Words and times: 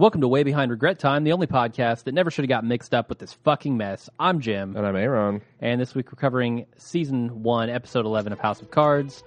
Welcome 0.00 0.22
to 0.22 0.28
Way 0.28 0.44
Behind 0.44 0.70
Regret 0.70 0.98
Time, 0.98 1.24
the 1.24 1.32
only 1.32 1.46
podcast 1.46 2.04
that 2.04 2.14
never 2.14 2.30
should 2.30 2.42
have 2.44 2.48
got 2.48 2.64
mixed 2.64 2.94
up 2.94 3.10
with 3.10 3.18
this 3.18 3.34
fucking 3.34 3.76
mess. 3.76 4.08
I'm 4.18 4.40
Jim, 4.40 4.74
And 4.74 4.86
I'm 4.86 4.96
Aaron. 4.96 5.42
and 5.60 5.78
this 5.78 5.94
week 5.94 6.06
we're 6.10 6.18
covering 6.18 6.64
season 6.78 7.42
one, 7.42 7.68
episode 7.68 8.06
11 8.06 8.32
of 8.32 8.38
House 8.38 8.62
of 8.62 8.70
Cards. 8.70 9.22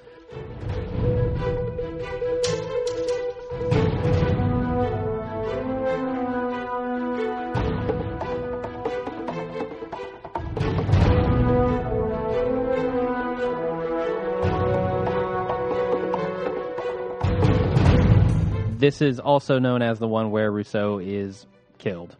This 18.84 19.02
is 19.02 19.18
also 19.18 19.60
known 19.60 19.82
as 19.82 19.98
the 20.00 20.10
one 20.10 20.30
where 20.30 20.52
Russo 20.52 20.98
is 21.00 21.48
killed, 21.78 22.18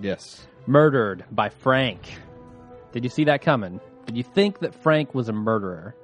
Yes. 0.00 0.46
murdered 0.66 1.26
by 1.30 1.50
Frank. 1.50 2.00
Did 2.92 3.04
you 3.04 3.10
see 3.10 3.24
that 3.24 3.42
coming? 3.42 3.80
Did 4.06 4.16
you 4.16 4.22
think 4.22 4.60
that 4.60 4.74
Frank 4.74 5.14
was 5.14 5.28
a 5.28 5.34
murderer? 5.34 5.94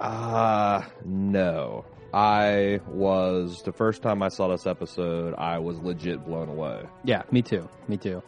Uh, 0.00 0.82
no. 1.04 1.84
I 2.12 2.80
was, 2.88 3.62
the 3.62 3.70
first 3.70 4.02
time 4.02 4.20
I 4.20 4.30
saw 4.30 4.48
this 4.48 4.66
episode, 4.66 5.32
I 5.38 5.60
was 5.60 5.78
legit 5.78 6.26
blown 6.26 6.48
away. 6.48 6.82
Yeah, 7.04 7.22
me 7.30 7.40
too. 7.40 7.68
Me 7.86 7.96
too. 7.96 8.20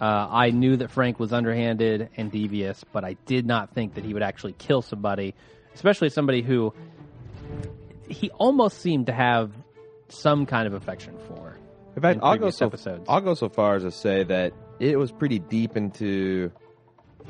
Uh, 0.00 0.26
I 0.28 0.50
knew 0.50 0.76
that 0.78 0.90
Frank 0.90 1.20
was 1.20 1.32
underhanded 1.32 2.10
and 2.16 2.32
devious, 2.32 2.82
but 2.92 3.04
I 3.04 3.12
did 3.26 3.46
not 3.46 3.74
think 3.76 3.94
that 3.94 4.04
he 4.04 4.12
would 4.12 4.24
actually 4.24 4.54
kill 4.54 4.82
somebody, 4.82 5.36
especially 5.72 6.08
somebody 6.10 6.42
who 6.42 6.74
he 8.08 8.30
almost 8.30 8.78
seemed 8.80 9.06
to 9.06 9.12
have 9.12 9.52
some 10.10 10.46
kind 10.46 10.66
of 10.66 10.74
affection 10.74 11.16
for. 11.28 11.56
In 11.96 12.02
fact, 12.02 12.18
In 12.18 12.24
I'll 12.24 12.36
go, 12.38 12.50
so, 12.50 12.66
episodes. 12.66 13.06
I'll 13.08 13.20
go 13.20 13.34
so 13.34 13.48
far 13.48 13.76
as 13.76 13.82
to 13.82 13.90
say 13.90 14.22
that 14.24 14.52
it 14.78 14.98
was 14.98 15.10
pretty 15.12 15.38
deep 15.38 15.76
into 15.76 16.50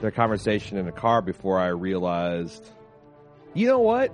their 0.00 0.10
conversation 0.10 0.76
in 0.78 0.86
the 0.86 0.92
car 0.92 1.22
before 1.22 1.58
I 1.58 1.68
realized, 1.68 2.68
you 3.54 3.66
know 3.66 3.80
what? 3.80 4.12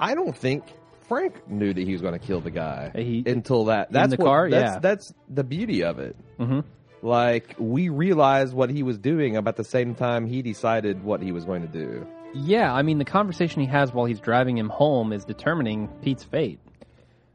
I 0.00 0.14
don't 0.14 0.36
think 0.36 0.64
Frank 1.08 1.48
knew 1.48 1.72
that 1.74 1.80
he 1.86 1.92
was 1.92 2.00
going 2.02 2.18
to 2.18 2.24
kill 2.24 2.40
the 2.40 2.50
guy 2.50 2.90
He- 2.94 3.22
until 3.26 3.66
that. 3.66 3.92
That's 3.92 4.10
the 4.10 4.16
what, 4.16 4.26
car? 4.26 4.50
That's, 4.50 4.74
Yeah. 4.74 4.78
that's 4.80 5.12
the 5.28 5.44
beauty 5.44 5.84
of 5.84 5.98
it. 5.98 6.16
hmm 6.38 6.60
Like 7.02 7.54
we 7.58 7.90
realized 7.90 8.54
what 8.54 8.70
he 8.70 8.82
was 8.82 8.96
doing 8.98 9.36
about 9.36 9.56
the 9.56 9.64
same 9.64 9.94
time 9.94 10.26
he 10.26 10.40
decided 10.42 11.02
what 11.04 11.20
he 11.20 11.30
was 11.32 11.44
going 11.44 11.62
to 11.62 11.68
do. 11.68 12.06
Yeah, 12.32 12.72
I 12.72 12.82
mean, 12.82 12.98
the 12.98 13.04
conversation 13.04 13.60
he 13.60 13.68
has 13.68 13.92
while 13.92 14.06
he's 14.06 14.18
driving 14.20 14.56
him 14.58 14.68
home 14.68 15.12
is 15.12 15.24
determining 15.24 15.88
Pete's 16.02 16.24
fate. 16.24 16.58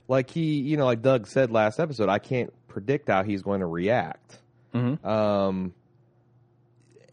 Like 0.09 0.29
he, 0.31 0.59
you 0.59 0.75
know, 0.75 0.85
like 0.85 1.01
Doug 1.01 1.27
said 1.27 1.51
last 1.51 1.79
episode, 1.79 2.09
I 2.09 2.19
can't 2.19 2.51
predict 2.67 3.07
how 3.07 3.23
he's 3.23 3.41
going 3.41 3.61
to 3.61 3.65
react. 3.67 4.39
Mhm. 4.73 5.03
Um, 5.05 5.73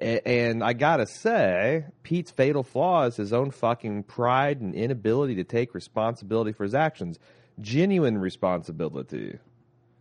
and 0.00 0.62
I 0.62 0.72
gotta 0.74 1.06
say, 1.06 1.84
Pete's 2.02 2.30
fatal 2.30 2.62
flaw 2.62 3.04
is 3.04 3.16
his 3.16 3.32
own 3.32 3.50
fucking 3.50 4.02
pride 4.04 4.60
and 4.60 4.74
inability 4.74 5.36
to 5.36 5.44
take 5.44 5.74
responsibility 5.74 6.52
for 6.52 6.64
his 6.64 6.74
actions. 6.74 7.18
Genuine 7.60 8.18
responsibility. 8.18 9.38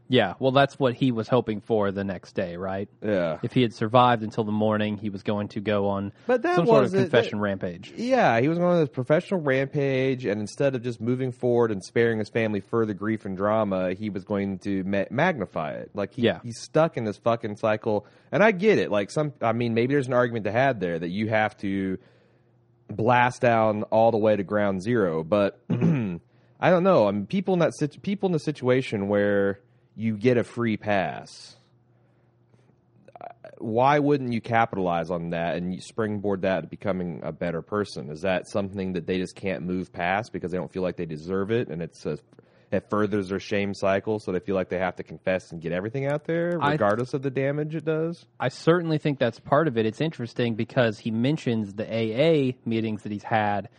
Yeah, 0.08 0.36
well, 0.38 0.52
that's 0.52 0.78
what 0.78 0.94
he 0.94 1.12
was 1.12 1.28
hoping 1.28 1.62
for 1.62 1.92
the 1.92 2.04
next 2.04 2.34
day, 2.34 2.58
right? 2.58 2.88
Yeah. 3.04 3.40
If 3.42 3.54
he 3.54 3.64
had 3.64 3.74
survived 3.74 4.22
until 4.22 4.44
the 4.44 4.52
morning, 4.52 4.98
he 4.98 5.10
was 5.10 5.24
going 5.24 5.48
to 5.50 5.62
go 5.62 5.88
on 5.88 6.14
But 6.28 6.44
that 6.44 6.56
some 6.58 6.68
sort 6.68 6.84
of 6.86 6.92
confession 6.92 7.40
that- 7.40 7.44
rampage. 7.44 7.92
Yeah, 7.98 8.40
he 8.40 8.48
was 8.48 8.60
going 8.60 8.70
on 8.72 8.80
this 8.82 8.90
professional 8.90 9.40
rampage, 9.42 10.26
and 10.26 10.40
instead 10.40 10.76
of 10.76 10.84
just 10.84 11.02
moving 11.02 11.32
forward 11.32 11.72
and 11.72 11.84
sparing 11.84 12.20
his 12.20 12.30
family 12.30 12.60
further 12.60 12.94
grief 12.94 13.26
and 13.26 13.36
drama, 13.36 13.94
he 13.96 14.12
was 14.12 14.24
going 14.24 14.60
to 14.60 14.84
ma- 14.84 15.06
magnify 15.10 15.72
it. 15.72 15.90
Like, 15.96 16.14
he, 16.14 16.22
Yeah. 16.22 16.40
he's 16.44 16.60
stuck 16.60 16.98
in 16.98 17.04
this 17.06 17.18
fucking 17.18 17.56
cycle. 17.56 18.06
And 18.32 18.44
I 18.44 18.52
get 18.52 18.78
it. 18.78 18.92
Like, 18.92 19.10
some, 19.10 19.34
I 19.42 19.54
mean, 19.54 19.74
maybe 19.74 19.96
there's 19.96 20.08
an 20.08 20.14
argument 20.14 20.46
to 20.46 20.52
have 20.52 20.80
there 20.80 21.00
that 21.00 21.10
you 21.10 21.30
have 21.30 21.58
to 21.58 21.98
blast 22.90 23.42
down 23.42 23.82
all 23.84 24.12
the 24.12 24.18
way 24.20 24.36
to 24.36 24.44
ground 24.44 24.84
zero. 24.84 25.24
But 25.24 25.60
I 25.70 26.70
don't 26.70 26.84
know. 26.84 27.08
I 27.08 27.12
mean, 27.12 27.26
people 27.26 27.56
in 27.56 27.60
that 27.62 27.74
situ- 27.76 28.00
people 28.02 28.28
in 28.28 28.34
the 28.34 28.40
situation 28.40 29.08
where 29.08 29.62
you 29.96 30.18
get 30.18 30.38
a 30.38 30.44
free 30.44 30.78
pass 30.78 31.56
why 33.60 34.00
wouldn't 34.00 34.34
you 34.34 34.42
capitalize 34.42 35.10
on 35.10 35.32
that 35.32 35.56
and 35.56 35.74
you 35.74 35.82
springboard 35.82 36.42
that 36.42 36.62
to 36.62 36.68
becoming 36.68 37.22
a 37.24 37.32
better 37.32 37.62
person? 37.62 38.10
Is 38.10 38.22
that 38.22 38.48
something 38.48 38.94
that 38.94 39.06
they 39.08 39.18
just 39.18 39.36
can't 39.36 39.64
move 39.64 39.92
past 39.92 40.34
because 40.34 40.52
they 40.52 40.58
don't 40.58 40.72
feel 40.72 40.84
like 40.84 40.98
they 40.98 41.06
deserve 41.06 41.52
it, 41.52 41.70
and 41.70 41.82
it's 41.82 42.06
a, 42.06 42.18
it 42.72 42.90
furthers 42.90 43.30
their 43.30 43.40
shame 43.40 43.74
cycle, 43.74 44.20
so 44.20 44.32
they 44.32 44.40
feel 44.40 44.56
like 44.56 44.70
they 44.70 44.80
have 44.80 44.96
to 44.98 45.04
confess 45.04 45.52
and 45.52 45.62
get 45.62 45.72
everything 45.72 46.06
out 46.06 46.26
there, 46.26 46.58
regardless 46.60 47.14
of 47.14 47.22
the 47.22 47.30
damage 47.30 47.76
it 47.76 47.86
does? 47.86 48.26
I 48.40 48.50
certainly 48.50 48.98
think 48.98 49.20
that's 49.20 49.40
part 49.40 49.68
of 49.68 49.78
it. 49.78 49.86
It's 49.86 50.02
interesting 50.02 50.56
because 50.56 51.00
he 51.00 51.12
mentions 51.12 51.74
the 51.74 51.86
AA 51.86 52.58
meetings 52.66 53.04
that 53.04 53.12
he's 53.12 53.24
had. 53.24 53.70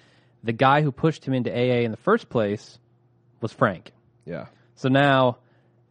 The 0.43 0.53
guy 0.53 0.82
who 0.82 0.93
pushed 0.93 1.26
him 1.26 1.34
into 1.34 1.53
AA 1.53 1.81
in 1.81 1.91
the 1.91 1.97
first 1.97 2.28
place 2.28 2.78
was 3.41 3.53
Frank. 3.53 3.93
Yeah, 4.25 4.47
So 4.75 4.88
now 4.88 5.38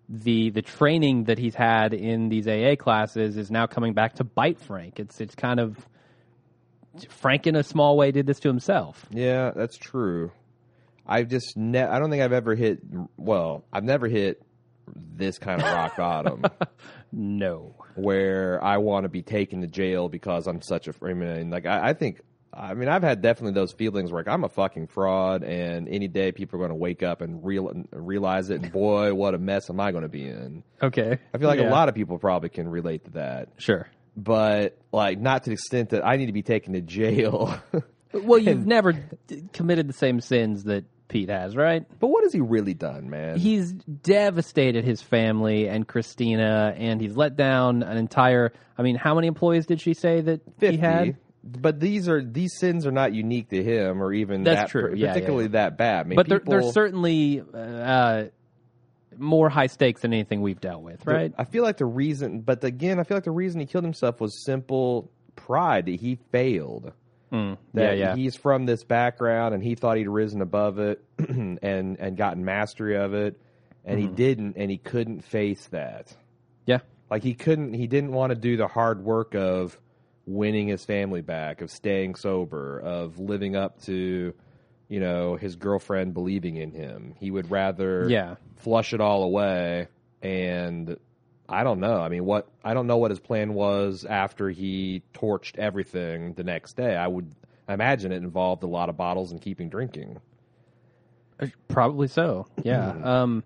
the 0.10 0.50
the 0.52 0.62
training 0.62 1.26
that 1.26 1.38
he's 1.40 1.56
had 1.56 1.94
in 1.94 2.30
these 2.30 2.48
AA 2.48 2.76
classes 2.76 3.38
is 3.38 3.50
now 3.50 3.66
coming 3.66 3.94
back 3.94 4.16
to 4.16 4.24
bite 4.24 4.60
Frank. 4.60 5.00
It's 5.00 5.20
it's 5.20 5.36
kind 5.36 5.60
of 5.60 5.78
Frank 7.10 7.48
in 7.48 7.56
a 7.56 7.64
small 7.64 7.98
way 7.98 8.12
did 8.12 8.26
this 8.28 8.40
to 8.42 8.48
himself. 8.48 9.06
yeah, 9.12 9.52
that's 9.56 9.78
true. 9.78 10.32
I've 11.08 11.28
just 11.28 11.56
ne- 11.58 11.84
I 11.84 12.00
don't 12.00 12.10
think 12.10 12.24
I've 12.24 12.34
ever 12.34 12.56
hit. 12.56 12.80
Well, 13.18 13.64
I've 13.72 13.84
never 13.84 14.08
hit 14.08 14.42
this 14.94 15.38
kind 15.40 15.62
of 15.62 15.68
rock 15.72 15.98
bottom. 15.98 16.44
No. 17.18 17.76
where 17.96 18.62
I 18.62 18.78
want 18.80 19.06
to 19.06 19.10
be 19.10 19.22
taken 19.22 19.62
to 19.62 19.68
jail 19.68 20.10
because 20.10 20.48
I'm 20.48 20.62
such 20.62 20.90
a. 20.90 20.94
I 21.02 21.14
mean, 21.14 21.50
like 21.50 21.66
I, 21.66 21.90
I 21.90 21.94
think. 21.94 22.20
I 22.58 22.74
mean, 22.74 22.88
I've 22.88 23.04
had 23.04 23.22
definitely 23.22 23.54
those 23.54 23.74
feelings 23.74 24.12
where 24.12 24.24
like, 24.24 24.32
I'm 24.34 24.44
a 24.46 24.50
fucking 24.50 24.88
fraud, 24.88 25.44
and 25.44 25.90
any 25.90 26.08
day 26.08 26.32
people 26.32 26.56
are 26.58 26.60
going 26.60 26.70
to 26.70 26.76
wake 26.76 27.04
up 27.04 27.22
and 27.22 27.44
real, 27.44 27.72
realize 27.92 28.50
it. 28.50 28.62
And 28.62 28.72
boy, 28.72 29.14
what 29.14 29.34
a 29.34 29.38
mess 29.38 29.70
am 29.70 29.80
I 29.80 29.92
going 29.92 30.04
to 30.04 30.10
be 30.10 30.26
in? 30.26 30.64
Okay. 30.82 31.20
I 31.34 31.38
feel 31.38 31.48
like 31.50 31.60
Yeah. 31.60 31.70
a 31.70 31.72
lot 31.72 31.90
of 31.90 31.96
people 31.96 32.18
probably 32.18 32.50
can 32.50 32.68
relate 32.70 33.04
to 33.06 33.12
that, 33.12 33.50
Sure. 33.58 33.88
but 34.16 34.78
like 34.94 35.20
not 35.20 35.44
to 35.44 35.50
the 35.50 35.54
extent 35.56 35.90
that 35.90 36.06
I 36.06 36.16
need 36.16 36.28
to 36.28 36.32
be 36.34 36.44
taken 36.44 36.74
to 36.74 36.82
jail. 36.82 37.58
Well, 38.14 38.40
you've 38.40 38.66
never 38.66 38.94
d- 38.94 39.44
committed 39.52 39.90
the 39.90 39.94
same 39.94 40.22
sins 40.22 40.64
that 40.64 40.86
Pete 41.10 41.28
has, 41.28 41.54
right? 41.54 41.86
but 42.00 42.08
what 42.08 42.24
has 42.24 42.32
he 42.32 42.40
really 42.40 42.74
done, 42.74 43.10
man? 43.10 43.38
He's 43.38 43.74
devastated 43.74 44.86
his 44.86 45.02
family 45.02 45.68
and 45.68 45.86
Christina, 45.86 46.74
and 46.78 47.02
he's 47.02 47.18
let 47.18 47.36
down 47.36 47.84
an 47.84 47.98
entire. 47.98 48.54
I 48.78 48.84
mean, 48.84 48.96
how 48.96 49.16
many 49.16 49.28
employees 49.28 49.66
did 49.66 49.82
she 49.82 49.94
say 49.94 50.22
that 50.22 50.42
he 50.62 50.78
had? 50.78 51.18
But 51.48 51.80
these 51.80 52.10
are 52.10 52.24
these 52.24 52.58
sins 52.58 52.88
are 52.88 52.92
not 52.92 53.14
unique 53.14 53.50
to 53.50 53.64
him, 53.64 54.02
or 54.02 54.12
even 54.14 54.44
That's 54.44 54.62
that, 54.62 54.70
true. 54.70 54.94
Yeah, 54.96 55.06
yeah, 55.08 55.14
particularly 55.14 55.46
yeah. 55.46 55.52
that 55.52 55.78
bad. 55.78 56.06
I 56.06 56.10
mean, 56.10 56.16
but 56.16 56.28
they're, 56.28 56.42
they're 56.44 56.72
certainly 56.72 57.44
uh, 57.54 58.26
more 59.18 59.48
high 59.50 59.68
stakes 59.68 60.02
than 60.02 60.12
anything 60.14 60.42
we've 60.42 60.60
dealt 60.60 60.82
with, 60.82 61.06
right? 61.06 61.34
I 61.38 61.44
feel 61.44 61.64
like 61.64 61.78
the 61.78 61.86
reason, 61.86 62.42
but 62.42 62.64
again, 62.64 63.00
I 63.00 63.04
feel 63.04 63.16
like 63.18 63.24
the 63.26 63.32
reason 63.32 63.60
he 63.60 63.66
killed 63.68 63.84
himself 63.84 64.20
was 64.20 64.44
simple 64.44 65.12
pride 65.36 65.86
that 65.86 66.00
he 66.00 66.18
failed. 66.32 66.92
Mm, 67.32 67.58
yeah, 67.74 67.82
That 67.86 67.98
yeah. 67.98 68.16
he's 68.16 68.36
from 68.36 68.66
this 68.66 68.84
background 68.84 69.54
and 69.56 69.64
he 69.64 69.76
thought 69.76 69.98
he'd 69.98 70.08
risen 70.08 70.42
above 70.42 70.80
it 70.80 71.04
and 71.18 71.60
and 71.62 72.18
gotten 72.18 72.44
mastery 72.44 72.98
of 72.98 73.14
it, 73.14 73.40
and 73.84 74.00
Mm-hmm. 74.00 74.10
he 74.10 74.16
didn't, 74.16 74.58
and 74.58 74.72
he 74.72 74.78
couldn't 74.78 75.22
face 75.24 75.68
that. 75.68 76.16
yeah. 76.66 76.80
Like 77.10 77.22
he 77.22 77.36
couldn't, 77.36 77.76
he 77.76 77.86
didn't 77.86 78.14
want 78.14 78.32
to 78.32 78.36
do 78.36 78.58
the 78.58 78.68
hard 78.68 79.04
work 79.04 79.36
of 79.36 79.78
winning 80.26 80.68
his 80.68 80.84
family 80.86 81.22
back, 81.22 81.62
of 81.62 81.70
staying 81.70 82.16
sober, 82.16 82.80
of 82.80 83.20
living 83.20 83.56
up 83.56 83.82
to, 83.84 84.34
you 84.90 85.00
know, 85.00 85.36
his 85.36 85.56
girlfriend 85.56 86.14
believing 86.14 86.56
in 86.58 86.72
him. 86.72 87.14
He 87.20 87.30
would 87.32 87.52
rather 87.52 88.10
Yeah. 88.10 88.36
flush 88.58 88.94
it 88.94 89.02
all 89.02 89.24
away 89.24 89.88
and 90.22 90.98
I 91.48 91.64
don't 91.64 91.80
know. 91.80 91.98
I 92.02 92.10
mean, 92.10 92.26
what 92.26 92.48
I 92.64 92.74
don't 92.74 92.88
know 92.88 92.98
what 92.98 93.12
his 93.12 93.20
plan 93.20 93.54
was 93.54 94.04
after 94.04 94.50
he 94.50 95.04
torched 95.14 95.60
everything 95.60 96.34
the 96.34 96.44
next 96.44 96.76
day. 96.76 96.96
I 96.96 97.06
would 97.08 97.32
imagine 97.70 98.12
it 98.12 98.24
involved 98.24 98.64
a 98.64 98.68
lot 98.68 98.90
of 98.90 98.98
bottles 98.98 99.32
and 99.32 99.40
keeping 99.40 99.70
drinking. 99.70 100.18
Probably 101.68 102.08
so. 102.08 102.48
Yeah. 102.64 102.90
um, 103.04 103.44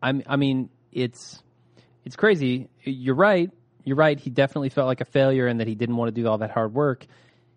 I'm. 0.00 0.22
I 0.26 0.36
mean, 0.36 0.70
it's 0.92 1.42
it's 2.04 2.16
crazy. 2.16 2.68
You're 2.84 3.16
right. 3.16 3.50
You're 3.84 3.96
right. 3.96 4.18
He 4.18 4.30
definitely 4.30 4.68
felt 4.68 4.86
like 4.86 5.00
a 5.00 5.04
failure, 5.06 5.46
and 5.46 5.60
that 5.60 5.66
he 5.68 5.74
didn't 5.74 5.96
want 5.96 6.14
to 6.14 6.20
do 6.20 6.28
all 6.28 6.38
that 6.38 6.50
hard 6.50 6.74
work. 6.74 7.06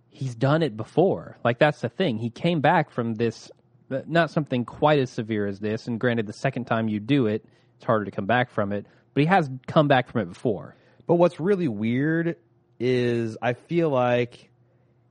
He's 0.09 0.33
done 0.35 0.63
it 0.63 0.77
before. 0.77 1.37
Like 1.43 1.59
that's 1.59 1.81
the 1.81 1.89
thing. 1.89 2.17
He 2.17 2.29
came 2.29 2.61
back 2.61 2.89
from 2.89 3.15
this, 3.15 3.51
not 3.89 4.31
something 4.31 4.63
quite 4.65 4.99
as 4.99 5.09
severe 5.11 5.45
as 5.45 5.59
this. 5.59 5.87
And 5.87 5.99
granted, 5.99 6.25
the 6.25 6.33
second 6.33 6.65
time 6.65 6.87
you 6.87 6.99
do 6.99 7.27
it, 7.27 7.45
it's 7.75 7.85
harder 7.85 8.05
to 8.05 8.11
come 8.11 8.25
back 8.25 8.49
from 8.49 8.71
it. 8.71 8.85
But 9.13 9.21
he 9.21 9.27
has 9.27 9.49
come 9.67 9.87
back 9.87 10.09
from 10.11 10.21
it 10.21 10.29
before. 10.29 10.75
But 11.05 11.15
what's 11.15 11.39
really 11.39 11.67
weird 11.67 12.37
is 12.79 13.37
I 13.41 13.53
feel 13.53 13.89
like 13.89 14.49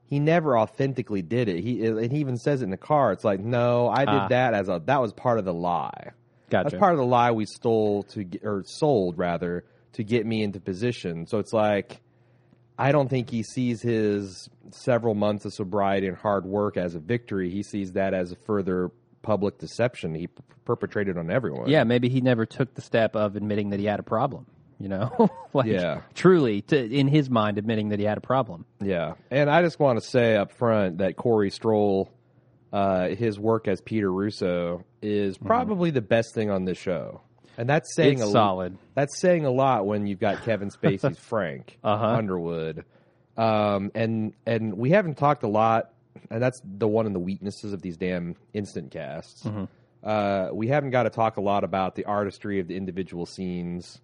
he 0.06 0.18
never 0.20 0.58
authentically 0.58 1.22
did 1.22 1.48
it. 1.48 1.62
He 1.62 1.84
and 1.86 2.10
he 2.12 2.18
even 2.18 2.36
says 2.36 2.60
it 2.62 2.64
in 2.64 2.70
the 2.70 2.76
car. 2.76 3.12
It's 3.12 3.24
like, 3.24 3.40
no, 3.40 3.88
I 3.88 4.00
did 4.06 4.08
Ah. 4.14 4.28
that 4.28 4.54
as 4.54 4.68
a 4.68 4.82
that 4.86 5.00
was 5.00 5.12
part 5.12 5.38
of 5.38 5.44
the 5.44 5.54
lie. 5.54 6.10
Gotcha. 6.50 6.70
That's 6.70 6.80
part 6.80 6.92
of 6.92 6.98
the 6.98 7.06
lie 7.06 7.30
we 7.32 7.46
stole 7.46 8.02
to 8.04 8.24
get, 8.24 8.44
or 8.44 8.62
sold 8.66 9.18
rather 9.18 9.64
to 9.94 10.04
get 10.04 10.26
me 10.26 10.42
into 10.42 10.60
position. 10.60 11.26
So 11.26 11.38
it's 11.38 11.52
like 11.52 12.00
I 12.78 12.92
don't 12.92 13.08
think 13.08 13.30
he 13.30 13.42
sees 13.42 13.80
his 13.82 14.48
several 14.70 15.14
months 15.14 15.44
of 15.44 15.52
sobriety 15.54 16.06
and 16.08 16.16
hard 16.16 16.44
work 16.44 16.76
as 16.76 16.94
a 16.94 16.98
victory. 16.98 17.50
He 17.50 17.62
sees 17.62 17.92
that 17.92 18.14
as 18.14 18.32
a 18.32 18.36
further 18.36 18.90
public 19.22 19.58
deception 19.58 20.14
he 20.14 20.28
perpetrated 20.64 21.16
on 21.16 21.30
everyone. 21.30 21.68
Yeah, 21.68 21.84
maybe 21.84 22.08
he 22.08 22.20
never 22.20 22.44
took 22.46 22.74
the 22.74 22.82
step 22.82 23.16
of 23.16 23.36
admitting 23.36 23.70
that 23.70 23.80
he 23.80 23.86
had 23.86 24.00
a 24.00 24.04
problem. 24.04 24.46
You 24.80 24.88
know, 24.88 25.30
like 25.54 25.66
Yeah. 25.66 26.00
truly, 26.14 26.62
to, 26.62 26.76
in 26.84 27.06
his 27.06 27.30
mind, 27.30 27.58
admitting 27.58 27.90
that 27.90 28.00
he 28.00 28.04
had 28.04 28.18
a 28.18 28.20
problem. 28.20 28.66
Yeah, 28.82 29.14
and 29.30 29.48
I 29.48 29.62
just 29.62 29.78
want 29.78 30.00
to 30.02 30.06
say 30.06 30.36
up 30.36 30.50
front 30.52 30.98
that 30.98 31.16
Corey 31.16 31.50
Stoll, 31.50 32.10
uh, 32.72 33.08
his 33.10 33.38
work 33.38 33.68
as 33.68 33.80
Peter 33.80 34.12
Russo 34.12 34.84
is 35.00 35.38
probably 35.38 35.90
the 35.92 36.02
best 36.02 36.34
thing 36.34 36.50
on 36.50 36.64
this 36.64 36.76
show, 36.76 37.20
and 37.56 37.68
that's 37.68 37.94
saying 37.94 38.14
It's 38.20 38.28
a 38.28 38.32
solid. 38.32 38.78
That's 38.94 39.18
saying 39.20 39.44
a 39.44 39.50
lot 39.50 39.86
when 39.86 40.06
you've 40.06 40.20
got 40.20 40.44
Kevin 40.44 40.70
Spacey's 40.70 41.18
Frank 41.28 41.78
Uh-huh. 41.82 42.04
Underwood, 42.06 42.84
um, 43.36 43.90
and 43.94 44.32
and 44.46 44.74
we 44.76 44.90
haven't 44.90 45.16
talked 45.18 45.42
a 45.42 45.48
lot, 45.48 45.92
and 46.30 46.42
that's 46.42 46.60
the 46.64 46.88
one 46.88 47.06
of 47.06 47.12
the 47.12 47.18
weaknesses 47.20 47.72
of 47.72 47.82
these 47.82 47.96
damn 47.96 48.36
instant 48.52 48.90
casts. 48.90 49.42
Mm-hmm. 49.44 49.64
Uh, 50.02 50.48
we 50.52 50.68
haven't 50.68 50.90
got 50.90 51.04
to 51.04 51.10
talk 51.10 51.36
a 51.38 51.40
lot 51.40 51.64
about 51.64 51.94
the 51.94 52.04
artistry 52.04 52.60
of 52.60 52.68
the 52.68 52.76
individual 52.76 53.24
scenes. 53.26 54.00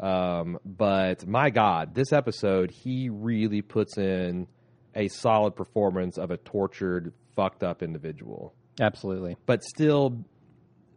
Um, 0.00 0.58
but 0.64 1.26
my 1.26 1.50
God, 1.50 1.94
this 1.94 2.12
episode, 2.12 2.70
he 2.70 3.08
really 3.08 3.62
puts 3.62 3.96
in 3.96 4.46
a 4.94 5.08
solid 5.08 5.54
performance 5.56 6.18
of 6.18 6.30
a 6.30 6.36
tortured, 6.36 7.12
fucked 7.34 7.62
up 7.62 7.82
individual, 7.82 8.52
Absolutely. 8.80 9.36
but 9.46 9.62
still 9.62 10.24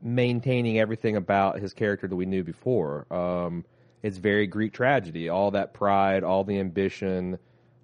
maintaining 0.01 0.79
everything 0.79 1.15
about 1.15 1.59
his 1.59 1.73
character 1.73 2.07
that 2.07 2.15
we 2.15 2.25
knew 2.25 2.43
before. 2.43 3.05
Um, 3.11 3.65
it's 4.01 4.17
very 4.17 4.47
Greek 4.47 4.73
tragedy, 4.73 5.29
all 5.29 5.51
that 5.51 5.73
pride, 5.73 6.23
all 6.23 6.43
the 6.43 6.59
ambition, 6.59 7.37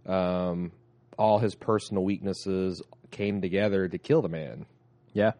um, 0.06 0.71
all 1.17 1.39
his 1.39 1.56
personal 1.56 2.03
weaknesses 2.03 2.81
came 3.12 3.41
together 3.41 3.88
to 3.88 3.97
kill 3.97 4.21
the 4.21 4.29
man. 4.29 4.65
Yeah. 5.13 5.31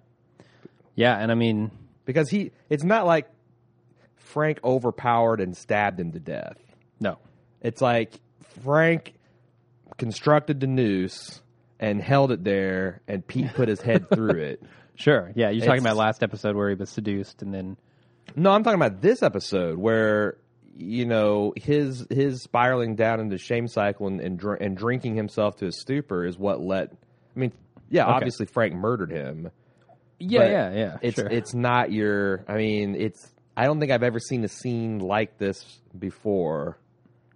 Yeah, 0.96 1.18
and 1.18 1.32
I 1.32 1.36
mean, 1.36 1.72
Because 2.06 2.30
he, 2.30 2.52
it's 2.70 2.84
not 2.84 3.06
like 3.06 3.30
Frank 4.18 4.60
overpowered 4.64 5.40
and 5.42 5.56
stabbed 5.56 6.00
him 6.00 6.12
to 6.14 6.20
death. 6.20 6.58
no. 7.00 7.18
It's 7.62 7.82
like 7.82 8.14
Frank 8.64 9.14
constructed 9.98 10.60
the 10.60 10.68
noose 10.68 11.42
and 11.80 12.00
held 12.02 12.32
it 12.32 12.44
there, 12.44 13.02
and 13.08 13.26
Pete 13.26 13.54
put 13.56 13.68
his 13.68 13.82
head 13.82 14.08
through 14.10 14.40
it. 14.42 14.62
Sure. 14.96 15.32
Yeah, 15.36 15.50
you're 15.50 15.66
talking 15.66 15.82
It's- 15.82 15.94
about 15.94 15.98
last 15.98 16.24
episode 16.24 16.56
where 16.56 16.70
he 16.70 16.76
was 16.76 16.90
seduced 16.90 17.42
and 17.42 17.54
then 17.54 17.78
No, 18.36 18.52
I'm 18.52 18.64
talking 18.64 18.80
about 18.82 19.02
this 19.02 19.22
episode 19.24 19.78
where 19.78 20.38
you 20.78 21.06
know 21.06 21.54
his 21.56 22.06
his 22.10 22.42
spiraling 22.42 22.96
down 22.96 23.20
into 23.20 23.38
shame 23.38 23.68
cycle 23.68 24.08
and 24.08 24.20
and, 24.20 24.38
dr- 24.38 24.60
and 24.62 24.76
drinking 24.76 25.16
himself 25.16 25.56
to 25.58 25.68
a 25.68 25.72
stupor 25.72 26.26
is 26.26 26.38
what 26.38 26.60
let. 26.62 26.92
I 27.36 27.40
mean, 27.40 27.52
yeah, 27.90 28.06
obviously 28.06 28.46
Frank 28.46 28.74
murdered 28.74 29.12
him. 29.12 29.52
Yeah, 30.20 30.40
but 30.40 30.50
yeah, 30.52 30.72
yeah. 30.74 30.98
It's 31.02 31.16
sure. 31.16 31.28
it's 31.28 31.54
not 31.54 31.92
your. 31.92 32.44
I 32.48 32.56
mean, 32.56 32.96
it's. 32.96 33.32
I 33.58 33.66
don't 33.66 33.80
think 33.80 33.92
I've 33.92 34.04
ever 34.04 34.20
seen 34.20 34.44
a 34.44 34.48
scene 34.50 35.00
like 35.00 35.38
this 35.38 35.80
before 35.98 36.78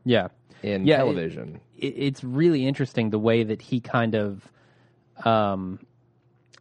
yeah. 0.04 0.28
in 0.64 0.86
Yeah, 0.86 0.96
it- 0.96 1.00
television. 1.00 1.62
it, 1.78 1.94
it's 1.98 2.24
really 2.24 2.66
interesting 2.68 3.10
the 3.10 3.20
way 3.20 3.44
that 3.44 3.62
he 3.62 3.80
kind 3.80 4.16
of 4.16 4.50
um 5.26 5.80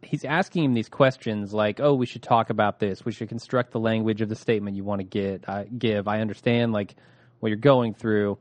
he's 0.01 0.23
asking 0.25 0.63
him 0.63 0.73
these 0.73 0.89
questions 0.89 1.53
like 1.53 1.79
oh 1.79 1.93
we 1.93 2.05
should 2.05 2.23
talk 2.23 2.49
about 2.49 2.79
this 2.79 3.03
we 3.05 3.11
should 3.11 3.29
construct 3.29 3.71
the 3.71 3.79
language 3.79 4.21
of 4.21 4.29
the 4.29 4.35
statement 4.35 4.75
you 4.75 4.83
want 4.83 4.99
to 4.99 5.05
get 5.05 5.47
I, 5.47 5.65
give 5.65 6.07
i 6.07 6.21
understand 6.21 6.71
like 6.71 6.95
what 7.39 7.49
you're 7.49 7.57
going 7.57 7.93
through 7.93 8.37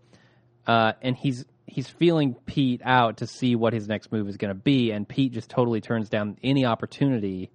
uh, 0.66 0.92
and 1.00 1.16
he's 1.16 1.44
he's 1.66 1.88
feeling 1.88 2.34
pete 2.46 2.82
out 2.84 3.18
to 3.18 3.26
see 3.26 3.56
what 3.56 3.72
his 3.72 3.88
next 3.88 4.12
move 4.12 4.28
is 4.28 4.36
going 4.36 4.54
to 4.54 4.60
be 4.60 4.90
and 4.90 5.08
pete 5.08 5.32
just 5.32 5.50
totally 5.50 5.80
turns 5.80 6.08
down 6.08 6.36
any 6.42 6.64
opportunity 6.64 7.50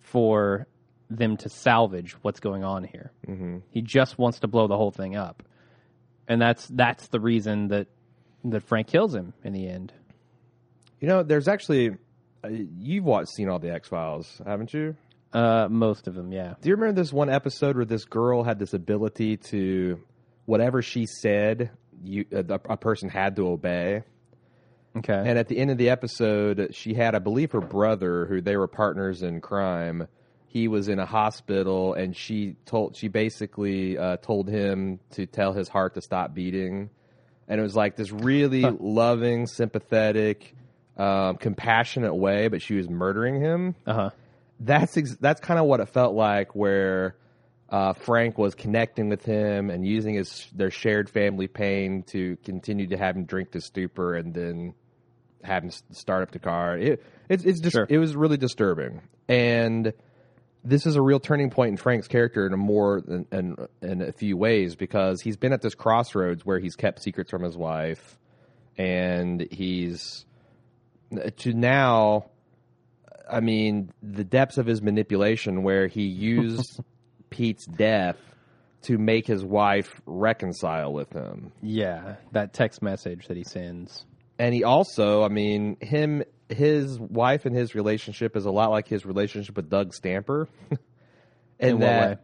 for 0.00 0.66
them 1.08 1.36
to 1.36 1.48
salvage 1.48 2.12
what's 2.22 2.40
going 2.40 2.64
on 2.64 2.84
here 2.84 3.12
mm-hmm. 3.28 3.58
he 3.70 3.80
just 3.80 4.18
wants 4.18 4.40
to 4.40 4.48
blow 4.48 4.66
the 4.66 4.76
whole 4.76 4.90
thing 4.90 5.16
up 5.16 5.42
and 6.28 6.40
that's 6.40 6.66
that's 6.68 7.08
the 7.08 7.20
reason 7.20 7.68
that 7.68 7.86
that 8.50 8.62
Frank 8.62 8.86
kills 8.86 9.14
him 9.14 9.32
in 9.44 9.52
the 9.52 9.68
end. 9.68 9.92
You 11.00 11.08
know, 11.08 11.22
there's 11.22 11.48
actually. 11.48 11.96
Uh, 12.44 12.48
you've 12.78 13.04
watched, 13.04 13.30
seen 13.30 13.48
all 13.48 13.58
the 13.58 13.72
X 13.72 13.88
Files, 13.88 14.40
haven't 14.44 14.72
you? 14.72 14.96
Uh, 15.32 15.68
most 15.70 16.06
of 16.06 16.14
them, 16.14 16.32
yeah. 16.32 16.54
Do 16.60 16.68
you 16.68 16.76
remember 16.76 17.00
this 17.00 17.12
one 17.12 17.28
episode 17.28 17.76
where 17.76 17.84
this 17.84 18.04
girl 18.04 18.42
had 18.42 18.58
this 18.58 18.72
ability 18.72 19.36
to, 19.48 20.00
whatever 20.46 20.82
she 20.82 21.06
said, 21.06 21.70
you 22.02 22.24
a, 22.32 22.60
a 22.68 22.76
person 22.76 23.08
had 23.08 23.36
to 23.36 23.48
obey? 23.48 24.02
Okay. 24.96 25.12
And 25.12 25.38
at 25.38 25.48
the 25.48 25.58
end 25.58 25.70
of 25.70 25.76
the 25.76 25.90
episode, 25.90 26.74
she 26.74 26.94
had, 26.94 27.14
I 27.14 27.18
believe, 27.18 27.52
her 27.52 27.60
brother, 27.60 28.24
who 28.26 28.40
they 28.40 28.56
were 28.56 28.68
partners 28.68 29.22
in 29.22 29.40
crime. 29.40 30.08
He 30.46 30.68
was 30.68 30.88
in 30.88 30.98
a 30.98 31.04
hospital, 31.04 31.92
and 31.92 32.16
she 32.16 32.56
told 32.64 32.96
she 32.96 33.08
basically 33.08 33.98
uh, 33.98 34.16
told 34.18 34.48
him 34.48 35.00
to 35.10 35.26
tell 35.26 35.52
his 35.52 35.68
heart 35.68 35.94
to 35.94 36.00
stop 36.00 36.32
beating. 36.32 36.88
And 37.46 37.60
it 37.60 37.62
was 37.62 37.76
like 37.76 37.96
this 37.96 38.10
really 38.10 38.62
loving, 38.62 39.46
sympathetic, 39.46 40.54
um, 40.96 41.36
compassionate 41.36 42.14
way, 42.14 42.48
but 42.48 42.62
she 42.62 42.74
was 42.74 42.88
murdering 42.88 43.40
him 43.40 43.74
uh 43.86 43.92
huh. 43.94 44.10
that's 44.60 44.96
ex- 44.96 45.16
that's 45.20 45.40
kind 45.40 45.60
of 45.60 45.66
what 45.66 45.80
it 45.80 45.88
felt 45.88 46.14
like 46.14 46.54
where 46.54 47.16
uh, 47.68 47.92
Frank 47.94 48.38
was 48.38 48.54
connecting 48.54 49.08
with 49.08 49.24
him 49.24 49.70
and 49.70 49.86
using 49.86 50.14
his 50.14 50.46
their 50.54 50.70
shared 50.70 51.10
family 51.10 51.48
pain 51.48 52.02
to 52.04 52.36
continue 52.44 52.86
to 52.86 52.96
have 52.96 53.16
him 53.16 53.24
drink 53.24 53.50
to 53.52 53.60
stupor 53.60 54.14
and 54.14 54.32
then 54.32 54.72
have 55.42 55.64
him 55.64 55.70
start 55.90 56.22
up 56.22 56.30
the 56.30 56.38
car. 56.38 56.78
It 56.78 57.02
it's 57.28 57.44
it's 57.44 57.60
just 57.60 57.74
Sure. 57.74 57.86
it 57.88 57.98
was 57.98 58.14
really 58.16 58.36
disturbing 58.36 59.02
and 59.28 59.92
this 60.64 60.86
is 60.86 60.96
a 60.96 61.02
real 61.02 61.20
turning 61.20 61.50
point 61.50 61.70
in 61.70 61.76
Frank's 61.76 62.08
character 62.08 62.44
in 62.46 62.52
a 62.52 62.56
more 62.56 62.98
in, 62.98 63.26
in, 63.30 63.56
in 63.82 64.02
a 64.02 64.12
few 64.12 64.36
ways 64.36 64.74
because 64.74 65.20
he's 65.20 65.36
been 65.36 65.52
at 65.52 65.62
this 65.62 65.74
crossroads 65.76 66.44
where 66.46 66.58
he's 66.58 66.74
kept 66.74 67.02
secrets 67.02 67.30
from 67.30 67.42
his 67.42 67.56
wife 67.56 68.18
and 68.78 69.46
he's 69.52 70.24
to 71.38 71.52
now 71.52 72.26
I 73.28 73.40
mean, 73.40 73.90
the 74.02 74.24
depths 74.24 74.56
of 74.58 74.66
his 74.66 74.80
manipulation, 74.80 75.62
where 75.62 75.88
he 75.88 76.02
used 76.02 76.80
Pete's 77.30 77.66
death 77.66 78.16
to 78.82 78.98
make 78.98 79.26
his 79.26 79.44
wife 79.44 80.00
reconcile 80.06 80.92
with 80.92 81.12
him. 81.12 81.52
Yeah, 81.62 82.16
that 82.32 82.52
text 82.52 82.82
message 82.82 83.26
that 83.26 83.36
he 83.36 83.42
sends. 83.44 84.04
And 84.38 84.54
he 84.54 84.64
also, 84.64 85.24
I 85.24 85.28
mean, 85.28 85.76
him, 85.80 86.22
his 86.48 86.98
wife 87.00 87.46
and 87.46 87.56
his 87.56 87.74
relationship 87.74 88.36
is 88.36 88.44
a 88.44 88.50
lot 88.50 88.70
like 88.70 88.86
his 88.86 89.04
relationship 89.04 89.56
with 89.56 89.68
Doug 89.68 89.94
Stamper. 89.94 90.48
and 91.58 91.70
In 91.70 91.80
that, 91.80 92.08
way? 92.10 92.16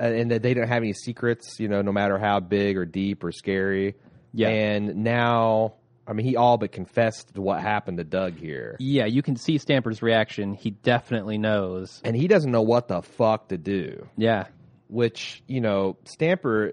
uh, 0.00 0.12
and 0.12 0.30
that 0.30 0.42
they 0.42 0.54
don't 0.54 0.66
have 0.66 0.82
any 0.82 0.94
secrets, 0.94 1.60
you 1.60 1.68
know, 1.68 1.82
no 1.82 1.92
matter 1.92 2.18
how 2.18 2.40
big 2.40 2.78
or 2.78 2.84
deep 2.84 3.22
or 3.22 3.30
scary. 3.30 3.94
Yeah. 4.32 4.48
And 4.48 5.04
now, 5.04 5.74
I 6.08 6.14
mean, 6.14 6.24
he 6.26 6.36
all 6.36 6.56
but 6.56 6.72
confessed 6.72 7.34
to 7.34 7.42
what 7.42 7.60
happened 7.60 7.98
to 7.98 8.04
Doug 8.04 8.36
here. 8.38 8.76
Yeah, 8.80 9.04
you 9.04 9.22
can 9.22 9.36
see 9.36 9.58
Stamper's 9.58 10.00
reaction. 10.00 10.54
He 10.54 10.70
definitely 10.70 11.36
knows. 11.36 12.00
And 12.02 12.16
he 12.16 12.26
doesn't 12.28 12.50
know 12.50 12.62
what 12.62 12.88
the 12.88 13.02
fuck 13.02 13.48
to 13.48 13.58
do. 13.58 14.08
Yeah, 14.16 14.46
which 14.88 15.42
you 15.46 15.60
know 15.60 15.96
Stamper. 16.04 16.72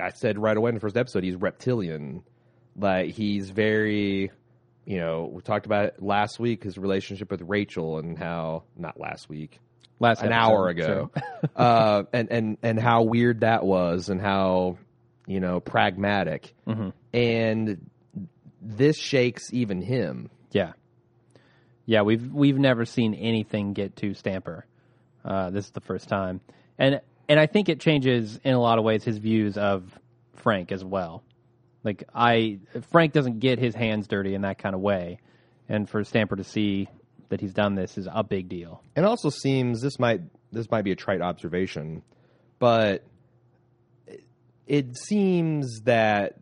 I 0.00 0.10
said 0.10 0.38
right 0.38 0.56
away 0.56 0.70
in 0.70 0.74
the 0.74 0.80
first 0.80 0.96
episode 0.96 1.22
he's 1.24 1.36
reptilian. 1.36 2.24
Like 2.76 3.10
he's 3.12 3.50
very, 3.50 4.32
you 4.84 4.98
know, 4.98 5.30
we 5.32 5.40
talked 5.42 5.66
about 5.66 5.84
it 5.86 6.02
last 6.02 6.40
week 6.40 6.64
his 6.64 6.76
relationship 6.76 7.30
with 7.30 7.42
Rachel 7.42 7.98
and 7.98 8.18
how 8.18 8.64
not 8.76 8.98
last 8.98 9.28
week, 9.28 9.60
last 10.00 10.20
an 10.22 10.32
episode, 10.32 10.36
hour 10.36 10.68
ago, 10.68 11.10
uh, 11.56 12.02
and 12.12 12.28
and 12.32 12.58
and 12.62 12.80
how 12.80 13.02
weird 13.02 13.40
that 13.42 13.64
was 13.64 14.08
and 14.08 14.20
how 14.20 14.78
you 15.26 15.38
know 15.38 15.60
pragmatic 15.60 16.54
Mm-hmm. 16.66 16.88
and 17.16 17.90
this 18.64 18.96
shakes 18.96 19.52
even 19.52 19.82
him. 19.82 20.30
Yeah, 20.50 20.72
yeah. 21.86 22.02
We've 22.02 22.32
we've 22.32 22.58
never 22.58 22.84
seen 22.84 23.14
anything 23.14 23.72
get 23.72 23.96
to 23.96 24.14
Stamper. 24.14 24.66
Uh, 25.24 25.50
this 25.50 25.66
is 25.66 25.70
the 25.70 25.80
first 25.80 26.08
time, 26.08 26.40
and 26.78 27.00
and 27.28 27.38
I 27.40 27.46
think 27.46 27.68
it 27.68 27.80
changes 27.80 28.38
in 28.44 28.54
a 28.54 28.60
lot 28.60 28.78
of 28.78 28.84
ways 28.84 29.04
his 29.04 29.18
views 29.18 29.56
of 29.56 29.98
Frank 30.36 30.72
as 30.72 30.84
well. 30.84 31.22
Like 31.82 32.04
I, 32.14 32.60
Frank 32.90 33.12
doesn't 33.12 33.40
get 33.40 33.58
his 33.58 33.74
hands 33.74 34.08
dirty 34.08 34.34
in 34.34 34.42
that 34.42 34.58
kind 34.58 34.74
of 34.74 34.80
way, 34.80 35.18
and 35.68 35.88
for 35.88 36.02
Stamper 36.02 36.36
to 36.36 36.44
see 36.44 36.88
that 37.28 37.40
he's 37.40 37.52
done 37.52 37.74
this 37.74 37.98
is 37.98 38.08
a 38.10 38.22
big 38.22 38.48
deal. 38.48 38.82
It 38.96 39.04
also 39.04 39.28
seems 39.28 39.80
this 39.82 39.98
might 39.98 40.20
this 40.52 40.70
might 40.70 40.82
be 40.82 40.92
a 40.92 40.96
trite 40.96 41.20
observation, 41.20 42.02
but 42.58 43.04
it, 44.06 44.24
it 44.66 44.96
seems 44.96 45.80
that 45.84 46.38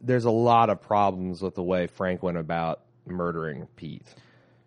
there's 0.00 0.24
a 0.24 0.30
lot 0.30 0.70
of 0.70 0.80
problems 0.80 1.42
with 1.42 1.54
the 1.54 1.62
way 1.62 1.86
Frank 1.86 2.22
went 2.22 2.38
about 2.38 2.80
murdering 3.06 3.66
Pete. 3.76 4.02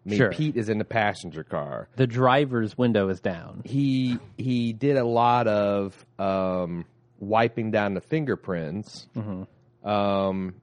I 0.05 0.09
mean, 0.09 0.17
Sure. 0.17 0.31
Pete 0.31 0.57
is 0.57 0.69
in 0.69 0.77
the 0.79 0.85
passenger 0.85 1.43
car. 1.43 1.87
The 1.95 2.07
driver's 2.07 2.77
window 2.77 3.09
is 3.09 3.19
down. 3.21 3.61
He 3.65 4.17
he 4.37 4.73
did 4.73 4.97
a 4.97 5.05
lot 5.05 5.47
of 5.47 6.05
um, 6.19 6.85
wiping 7.19 7.71
down 7.71 7.93
the 7.93 8.01
fingerprints, 8.01 9.07
Mm-hmm. 9.15 9.87
um, 9.89 10.55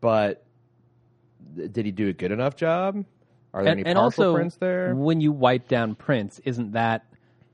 but 0.00 0.44
th- 1.56 1.72
did 1.72 1.86
he 1.86 1.90
do 1.92 2.08
a 2.08 2.12
good 2.12 2.32
enough 2.32 2.56
job? 2.56 3.04
Are 3.54 3.62
there 3.62 3.72
And, 3.72 3.80
any 3.80 3.88
and 3.88 3.96
partial 3.96 4.24
also, 4.24 4.34
prints 4.34 4.56
there? 4.56 4.94
when 4.94 5.20
you 5.22 5.32
wipe 5.32 5.68
down 5.68 5.94
prints, 5.94 6.38
isn't 6.44 6.72
that 6.72 7.06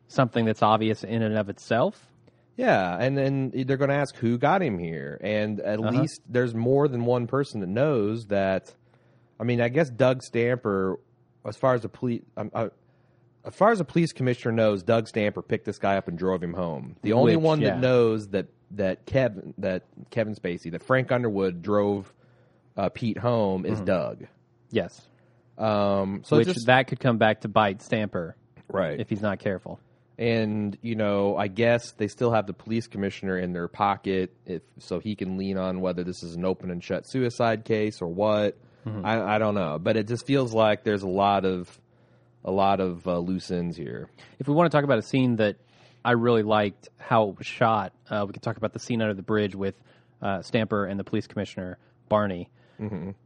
something 0.09 0.45
that's 0.45 0.63
obvious 0.63 1.05
in 1.05 1.23
and 1.23 1.37
of 1.39 1.49
itself? 1.49 2.09
Yeah, 2.57 2.97
and 3.01 3.17
then 3.17 3.51
they're 3.67 3.77
going 3.79 3.89
to 3.91 3.97
ask 3.97 4.15
who 4.17 4.37
got 4.39 4.63
him 4.63 4.79
here, 4.79 5.19
and 5.23 5.59
at 5.61 5.79
Uh-huh. 5.81 5.91
least 6.03 6.21
there's 6.29 6.55
more 6.55 6.87
than 6.89 7.05
one 7.07 7.27
person 7.27 7.61
that 7.61 7.69
knows 7.69 8.27
that. 8.27 8.75
I 9.41 9.45
mean, 9.45 9.61
I 9.61 9.69
guess 9.69 9.89
Doug 9.91 10.23
Stamper, 10.23 11.01
as 11.47 11.57
far 11.57 11.75
as 11.75 11.81
the 11.83 11.89
police, 11.89 12.23
um, 12.37 12.51
uh, 12.55 12.69
as 13.45 13.55
far 13.55 13.73
as 13.73 13.79
the 13.79 13.85
police 13.85 14.13
commissioner 14.13 14.53
knows, 14.53 14.83
Doug 14.83 15.09
Stamper 15.09 15.43
picked 15.43 15.65
this 15.65 15.79
guy 15.79 15.97
up 15.97 16.07
and 16.09 16.17
drove 16.19 16.43
him 16.43 16.53
home. 16.53 16.97
The 17.03 17.15
only 17.15 17.37
Which, 17.37 17.43
one 17.45 17.61
yeah. 17.61 17.71
that 17.71 17.81
knows 17.81 18.29
that 18.29 18.47
that 18.73 19.05
Kevin 19.07 19.53
that 19.59 19.83
Kevin 20.11 20.35
Spacey 20.35 20.71
that 20.73 20.83
Frank 20.83 21.11
Underwood 21.11 21.61
drove 21.63 22.13
uh, 22.77 22.89
Pete 22.91 23.19
home 23.19 23.67
is 23.67 23.81
Doug. 23.81 24.27
Yes. 24.71 25.01
Um, 25.59 26.23
so 26.25 26.37
Mm-hmm. 26.37 26.37
Which 26.37 26.55
just 26.55 26.67
that 26.67 26.87
could 26.87 27.01
come 27.01 27.19
back 27.19 27.41
to 27.43 27.49
bite 27.49 27.83
Stamper 27.83 28.37
right 28.69 28.99
if 29.01 29.09
he's 29.11 29.21
not 29.23 29.39
careful. 29.41 29.81
And 30.23 30.79
you 30.83 30.95
know 30.95 31.37
i 31.37 31.49
guess 31.49 31.93
they 31.93 32.07
still 32.07 32.31
have 32.31 32.47
the 32.47 32.52
police 32.52 32.87
commissioner 32.87 33.37
in 33.37 33.52
their 33.52 33.67
pocket 33.67 34.33
if 34.47 34.62
so 34.79 35.00
he 35.00 35.17
can 35.17 35.37
lean 35.37 35.59
on 35.59 35.81
whether 35.81 36.05
this 36.05 36.23
is 36.23 36.37
an 36.37 36.45
open 36.45 36.71
and 36.71 36.83
shut 36.85 37.09
suicide 37.09 37.64
case 37.64 38.00
or 38.00 38.07
what. 38.09 38.57
I, 39.05 39.37
I 39.37 39.38
don't 39.38 39.55
know. 39.55 39.79
But 39.79 39.97
it 39.97 40.09
just 40.09 40.26
feels 40.26 40.52
like 40.52 40.83
there's 40.83 41.05
a 41.05 41.09
lot 41.09 41.45
of 41.45 41.71
a 42.45 42.50
lot 42.50 42.81
of 42.81 43.07
uh, 43.07 43.19
loose 43.19 43.50
ends 43.52 43.76
here. 43.76 44.09
If 44.41 44.49
we 44.49 44.55
want 44.55 44.73
to 44.73 44.76
talk 44.76 44.83
about 44.85 44.99
a 44.99 45.02
scene 45.02 45.37
that 45.37 45.57
I 46.05 46.12
really 46.12 46.43
liked 46.43 46.88
how 46.99 47.29
it 47.29 47.38
was 47.38 47.47
shot, 47.47 47.93
uh, 48.11 48.25
we 48.26 48.33
could 48.33 48.43
talk 48.43 48.57
about 48.57 48.73
the 48.73 48.81
scene 48.81 49.00
under 49.00 49.14
the 49.14 49.23
bridge 49.23 49.55
with 49.55 49.76
uh, 50.21 50.43
Stamper 50.43 50.85
and 50.85 50.99
the 50.99 51.05
police 51.05 51.29
commissioner 51.29 51.79
Barney. 52.09 52.49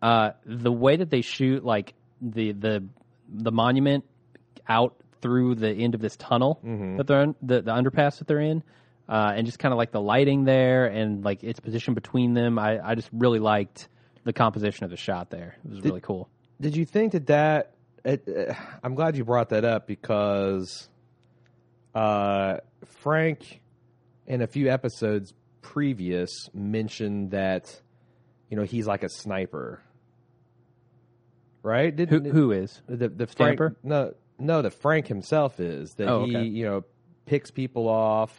Uh, 0.03 0.33
the 0.45 0.73
way 0.73 0.97
that 0.97 1.09
they 1.09 1.23
shoot, 1.23 1.65
like 1.65 1.95
the 2.21 2.53
the 2.53 2.85
the 3.29 3.51
monument 3.53 4.05
out 4.69 4.95
through 5.23 5.57
the 5.57 5.71
end 5.71 5.95
of 5.95 6.01
this 6.01 6.17
tunnel 6.17 6.61
that 6.97 7.07
they're 7.07 7.23
in, 7.23 7.35
the 7.43 7.63
the 7.63 7.73
underpass 7.73 8.19
that 8.19 8.27
they're 8.27 8.41
in, 8.41 8.63
uh, 9.09 9.33
and 9.35 9.47
just 9.47 9.59
kind 9.59 9.73
of 9.73 9.79
like 9.79 9.93
the 9.93 10.01
lighting 10.01 10.45
there 10.45 10.87
and 10.87 11.25
like 11.25 11.43
its 11.45 11.61
position 11.61 11.95
between 11.95 12.35
them. 12.35 12.59
I, 12.59 12.81
I 12.91 12.95
just 12.95 13.09
really 13.13 13.39
liked 13.39 13.89
the 14.25 14.33
composition 14.33 14.85
of 14.85 14.91
the 14.91 14.97
shot 14.97 15.31
there. 15.31 15.57
It 15.65 15.71
was 15.71 15.81
really 15.83 16.01
cool. 16.01 16.29
did 16.61 16.77
you 16.77 16.85
think 16.85 17.13
that 17.13 17.27
that 17.27 17.73
it, 18.05 18.29
uh, 18.29 18.55
i'm 18.85 18.95
glad 18.95 19.17
you 19.17 19.25
brought 19.25 19.49
that 19.51 19.65
up 19.65 19.87
because 19.89 20.89
uh, 21.95 22.59
frank 22.85 23.61
in 24.27 24.43
a 24.43 24.47
few 24.47 24.69
episodes 24.71 25.33
previous 25.63 26.31
mentioned 26.55 27.33
that 27.33 27.81
you 28.49 28.57
know 28.57 28.63
he's 28.65 28.87
like 28.87 29.03
a 29.03 29.09
sniper 29.09 29.83
right 31.63 31.99
Who 31.99 32.21
who 32.21 32.53
is? 32.53 32.81
the 32.87 33.09
the 33.09 33.27
Frank, 33.27 33.59
Stamper? 33.59 33.77
no 33.83 34.15
no 34.39 34.63
the 34.63 34.71
Frank 34.71 35.07
himself 35.07 35.61
is 35.61 35.95
that 35.95 36.09
Oh, 36.09 36.25
he 36.27 36.37
okay. 36.37 36.47
you 36.47 36.65
know 36.65 36.85
picks 37.27 37.51
people 37.51 37.89
off 37.89 38.33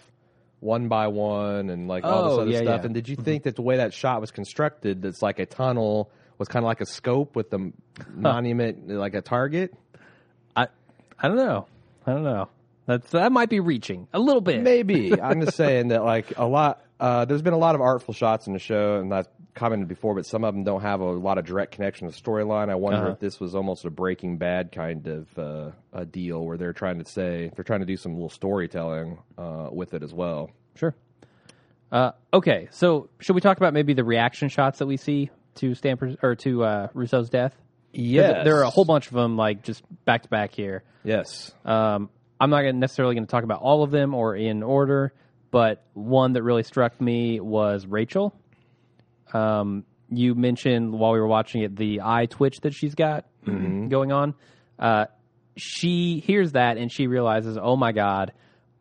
one 0.59 0.87
by 0.87 1.07
one 1.07 1.69
and 1.69 1.87
like 1.87 2.03
all 2.03 2.23
this 2.23 2.33
Oh, 2.33 2.41
other 2.41 2.51
yeah, 2.51 2.57
stuff. 2.57 2.67
yeah. 2.67 2.75
Mm-hmm. 2.77 2.85
And 2.87 2.95
did 2.95 3.09
you 3.09 3.15
think 3.15 3.43
that 3.43 3.55
the 3.55 3.61
way 3.61 3.77
that 3.77 3.93
shot 3.93 4.21
was 4.21 4.31
constructed, 4.31 5.01
that's 5.03 5.21
like 5.21 5.37
a 5.39 5.45
tunnel, 5.45 6.09
was 6.39 6.47
kind 6.47 6.63
of 6.63 6.67
like 6.67 6.81
a 6.81 6.85
scope 6.85 7.35
with 7.35 7.49
the 7.51 7.71
monument 8.13 8.87
like 8.89 9.13
a 9.13 9.21
target? 9.21 9.73
I 10.55 10.67
I 11.19 11.27
don't 11.27 11.37
know. 11.37 11.67
I 12.05 12.13
don't 12.13 12.23
know. 12.23 12.49
That's 12.85 13.11
that 13.11 13.31
might 13.31 13.49
be 13.49 13.59
reaching 13.59 14.07
a 14.13 14.19
little 14.19 14.41
bit. 14.41 14.61
Maybe 14.61 15.19
I'm 15.21 15.41
just 15.41 15.57
saying 15.57 15.89
that 15.89 16.03
like 16.03 16.37
a 16.37 16.45
lot. 16.45 16.81
Uh, 16.99 17.25
there's 17.25 17.41
been 17.43 17.53
a 17.53 17.57
lot 17.57 17.75
of 17.75 17.81
artful 17.81 18.13
shots 18.13 18.47
in 18.47 18.53
the 18.53 18.59
show, 18.59 18.99
and 18.99 19.13
I've 19.13 19.27
commented 19.53 19.87
before, 19.87 20.15
but 20.15 20.25
some 20.25 20.43
of 20.43 20.53
them 20.55 20.63
don't 20.63 20.81
have 20.81 20.99
a 20.99 21.05
lot 21.11 21.37
of 21.37 21.45
direct 21.45 21.73
connection 21.73 22.09
to 22.09 22.15
the 22.15 22.19
storyline. 22.21 22.69
I 22.69 22.75
wonder 22.75 22.99
Uh-huh. 22.99 23.11
if 23.11 23.19
this 23.19 23.39
was 23.39 23.53
almost 23.53 23.85
a 23.85 23.91
Breaking 23.91 24.37
Bad 24.37 24.71
kind 24.71 25.05
of 25.07 25.37
uh, 25.39 25.71
a 25.93 26.05
deal 26.05 26.43
where 26.43 26.57
they're 26.57 26.73
trying 26.73 26.97
to 26.97 27.05
say 27.05 27.51
they're 27.55 27.63
trying 27.63 27.81
to 27.81 27.85
do 27.85 27.97
some 27.97 28.13
little 28.13 28.29
storytelling 28.29 29.19
uh, 29.37 29.69
with 29.71 29.93
it 29.93 30.01
as 30.01 30.13
well. 30.13 30.49
Sure. 30.75 30.95
Uh, 31.91 32.11
okay, 32.33 32.67
so 32.71 33.09
should 33.19 33.33
we 33.35 33.41
talk 33.41 33.57
about 33.57 33.73
maybe 33.73 33.93
the 33.93 34.03
reaction 34.03 34.49
shots 34.49 34.79
that 34.79 34.87
we 34.87 34.97
see 34.97 35.29
to 35.55 35.73
Stamper's 35.75 36.15
or 36.21 36.35
to 36.35 36.63
uh, 36.63 36.87
Russo's 36.93 37.29
death? 37.29 37.55
Yes, 37.93 38.43
there 38.43 38.57
are 38.57 38.63
a 38.63 38.69
whole 38.69 38.85
bunch 38.85 39.07
of 39.07 39.13
them, 39.13 39.37
like 39.37 39.63
just 39.63 39.83
back 40.05 40.23
to 40.23 40.29
back 40.29 40.51
here. 40.53 40.83
Yes, 41.03 41.51
Um, 41.63 42.09
I'm 42.39 42.49
not 42.49 42.59
gonna 42.61 42.73
necessarily 42.73 43.15
going 43.15 43.25
to 43.25 43.31
talk 43.31 43.43
about 43.43 43.61
all 43.61 43.81
of 43.83 43.89
them 43.91 44.13
or 44.13 44.35
in 44.35 44.61
order, 44.61 45.13
but 45.51 45.85
one 45.93 46.33
that 46.33 46.43
really 46.43 46.63
struck 46.63 46.99
me 46.99 47.39
was 47.39 47.85
Rachel. 47.85 48.33
Um, 49.33 49.83
you 50.09 50.35
mentioned 50.35 50.93
while 50.93 51.11
we 51.13 51.19
were 51.19 51.27
watching 51.27 51.61
it 51.61 51.75
the 51.75 52.01
eye 52.03 52.27
twitch 52.27 52.59
that 52.61 52.73
she's 52.73 52.95
got 52.95 53.25
going 53.89 54.11
on. 54.11 54.33
Uh, 54.79 55.05
she 55.55 56.19
hears 56.19 56.51
that 56.53 56.77
and 56.77 56.91
she 56.91 57.07
realizes, 57.07 57.57
oh 57.61 57.75
my 57.75 57.91
god, 57.91 58.31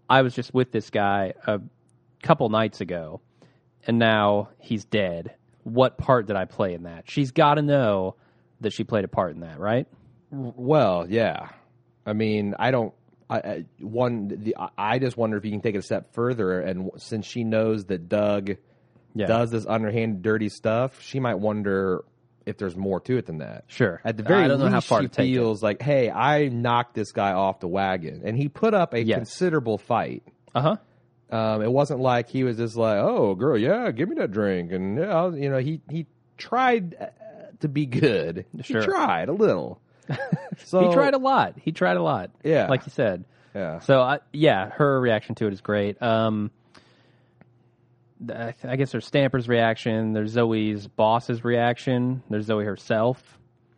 I 0.09 0.23
was 0.23 0.35
just 0.35 0.53
with 0.55 0.71
this 0.73 0.91
guy 0.91 1.35
a 1.47 1.61
couple 2.23 2.49
nights 2.49 2.81
ago, 2.81 3.21
and 3.87 3.99
now 3.99 4.51
he's 4.59 4.85
dead. 4.85 5.35
What 5.65 5.99
part 5.99 6.27
did 6.27 6.37
I 6.37 6.45
play 6.45 6.75
in 6.75 6.85
that? 6.85 7.11
She's 7.11 7.33
got 7.33 7.55
to 7.55 7.63
know 7.63 8.17
that 8.61 8.73
she 8.73 8.85
played 8.85 9.05
a 9.05 9.09
part 9.09 9.35
in 9.35 9.41
that, 9.41 9.59
right? 9.59 9.87
Well, 10.31 11.07
yeah. 11.09 11.49
I 12.05 12.13
mean, 12.13 12.55
I 12.59 12.71
don't. 12.71 12.93
I, 13.29 13.65
one. 13.81 14.29
The, 14.29 14.57
I- 14.79 14.99
just 14.99 15.17
wonder 15.17 15.37
if 15.37 15.45
you 15.45 15.51
can 15.51 15.61
take 15.61 15.75
it 15.75 15.79
a 15.79 15.83
step 15.83 16.15
further, 16.15 16.61
and 16.61 16.91
since 16.99 17.27
she 17.27 17.43
knows 17.45 17.87
that 17.87 18.09
Doug 18.09 18.51
Yeah. 19.15 19.27
does 19.27 19.51
this 19.51 19.67
underhand, 19.67 20.23
dirty 20.23 20.49
stuff, 20.49 21.01
she 21.03 21.19
might 21.21 21.37
wonder 21.41 22.05
if 22.45 22.57
there's 22.59 22.77
more 22.77 23.01
to 23.01 23.17
it 23.17 23.27
than 23.27 23.39
that. 23.39 23.65
Sure. 23.67 24.01
At 24.05 24.17
the 24.17 24.23
very 24.23 24.45
I 24.45 24.49
don't 24.49 24.59
know 24.61 24.67
least, 24.67 24.75
how 24.75 24.81
far 24.81 25.01
she 25.03 25.09
to 25.09 25.13
take 25.13 25.29
it. 25.31 25.35
feels 25.35 25.63
like, 25.63 25.83
"Hey, 25.83 26.09
I 26.11 26.47
knocked 26.49 26.95
this 26.95 27.11
guy 27.11 27.33
off 27.33 27.59
the 27.59 27.67
wagon," 27.69 28.23
and 28.25 28.37
he 28.37 28.49
put 28.49 28.73
up 28.75 28.95
a 28.95 29.03
Yes. 29.03 29.17
considerable 29.17 29.79
fight. 29.79 30.23
Uh 30.55 30.61
huh. 30.61 30.77
Um, 31.37 31.63
it 31.63 31.73
wasn't 31.73 31.99
like 31.99 32.29
he 32.29 32.45
was 32.45 32.57
just 32.59 32.77
like, 32.77 32.99
"Oh, 32.99 33.35
girl, 33.35 33.59
yeah, 33.59 33.91
give 33.91 34.09
me 34.09 34.15
that 34.17 34.31
drink," 34.31 34.71
and 34.71 34.97
yeah, 34.97 35.29
you 35.35 35.51
know, 35.51 35.59
he 35.59 35.81
he 35.91 36.07
tried 36.39 36.95
uh, 37.01 37.07
to 37.59 37.69
be 37.69 37.87
good. 37.87 38.45
Sure. 38.63 38.81
He 38.81 38.87
tried 38.87 39.29
a 39.29 39.33
little. 39.33 39.81
so 40.65 40.89
he 40.89 40.95
tried 40.95 41.15
a 41.15 41.19
lot. 41.19 41.55
He 41.61 41.73
tried 41.73 41.97
a 41.97 42.03
lot. 42.03 42.31
Yeah. 42.45 42.67
like 42.69 42.85
you 42.87 42.93
said. 42.93 43.25
Yeah. 43.55 43.79
So 43.81 44.01
I 44.01 44.19
yeah, 44.33 44.71
her 44.71 45.01
reaction 45.01 45.35
to 45.37 45.47
it 45.47 45.53
is 45.53 45.61
great. 45.61 46.01
Um, 46.03 46.51
th- 48.27 48.55
I 48.65 48.77
guess 48.77 48.93
there's 48.93 49.07
Stamper's 49.07 49.49
reaction. 49.49 50.13
There's 50.13 50.33
Zoe's 50.33 50.87
boss's 50.87 51.45
reaction. 51.45 52.23
There's 52.31 52.47
Zoe 52.47 52.65
herself. 52.65 53.23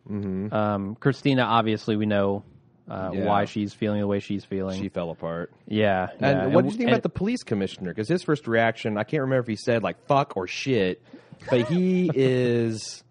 Mm-hmm. 0.09 0.53
Um, 0.53 0.95
Christina, 0.95 1.43
obviously, 1.43 1.95
we 1.95 2.05
know 2.05 2.43
uh, 2.89 3.11
Yeah. 3.13 3.25
why 3.25 3.45
she's 3.45 3.73
feeling 3.73 4.01
the 4.01 4.07
way 4.07 4.19
she's 4.19 4.43
feeling. 4.43 4.81
She 4.81 4.89
fell 4.89 5.11
apart. 5.11 5.51
yeah. 5.67 6.07
And 6.19 6.37
yeah. 6.37 6.45
what 6.47 6.63
did 6.63 6.71
you 6.73 6.77
think 6.77 6.87
and- 6.89 6.95
about 6.95 7.03
the 7.03 7.09
police 7.09 7.43
commissioner? 7.43 7.91
Because 7.91 8.07
his 8.07 8.23
first 8.23 8.47
reaction, 8.47 8.97
I 8.97 9.03
can't 9.03 9.21
remember 9.21 9.41
if 9.41 9.47
he 9.47 9.55
said 9.55 9.83
like 9.83 10.05
"fuck" 10.07 10.35
or 10.35 10.47
"shit," 10.47 11.01
but 11.49 11.67
he 11.69 12.09
is. 12.15 13.03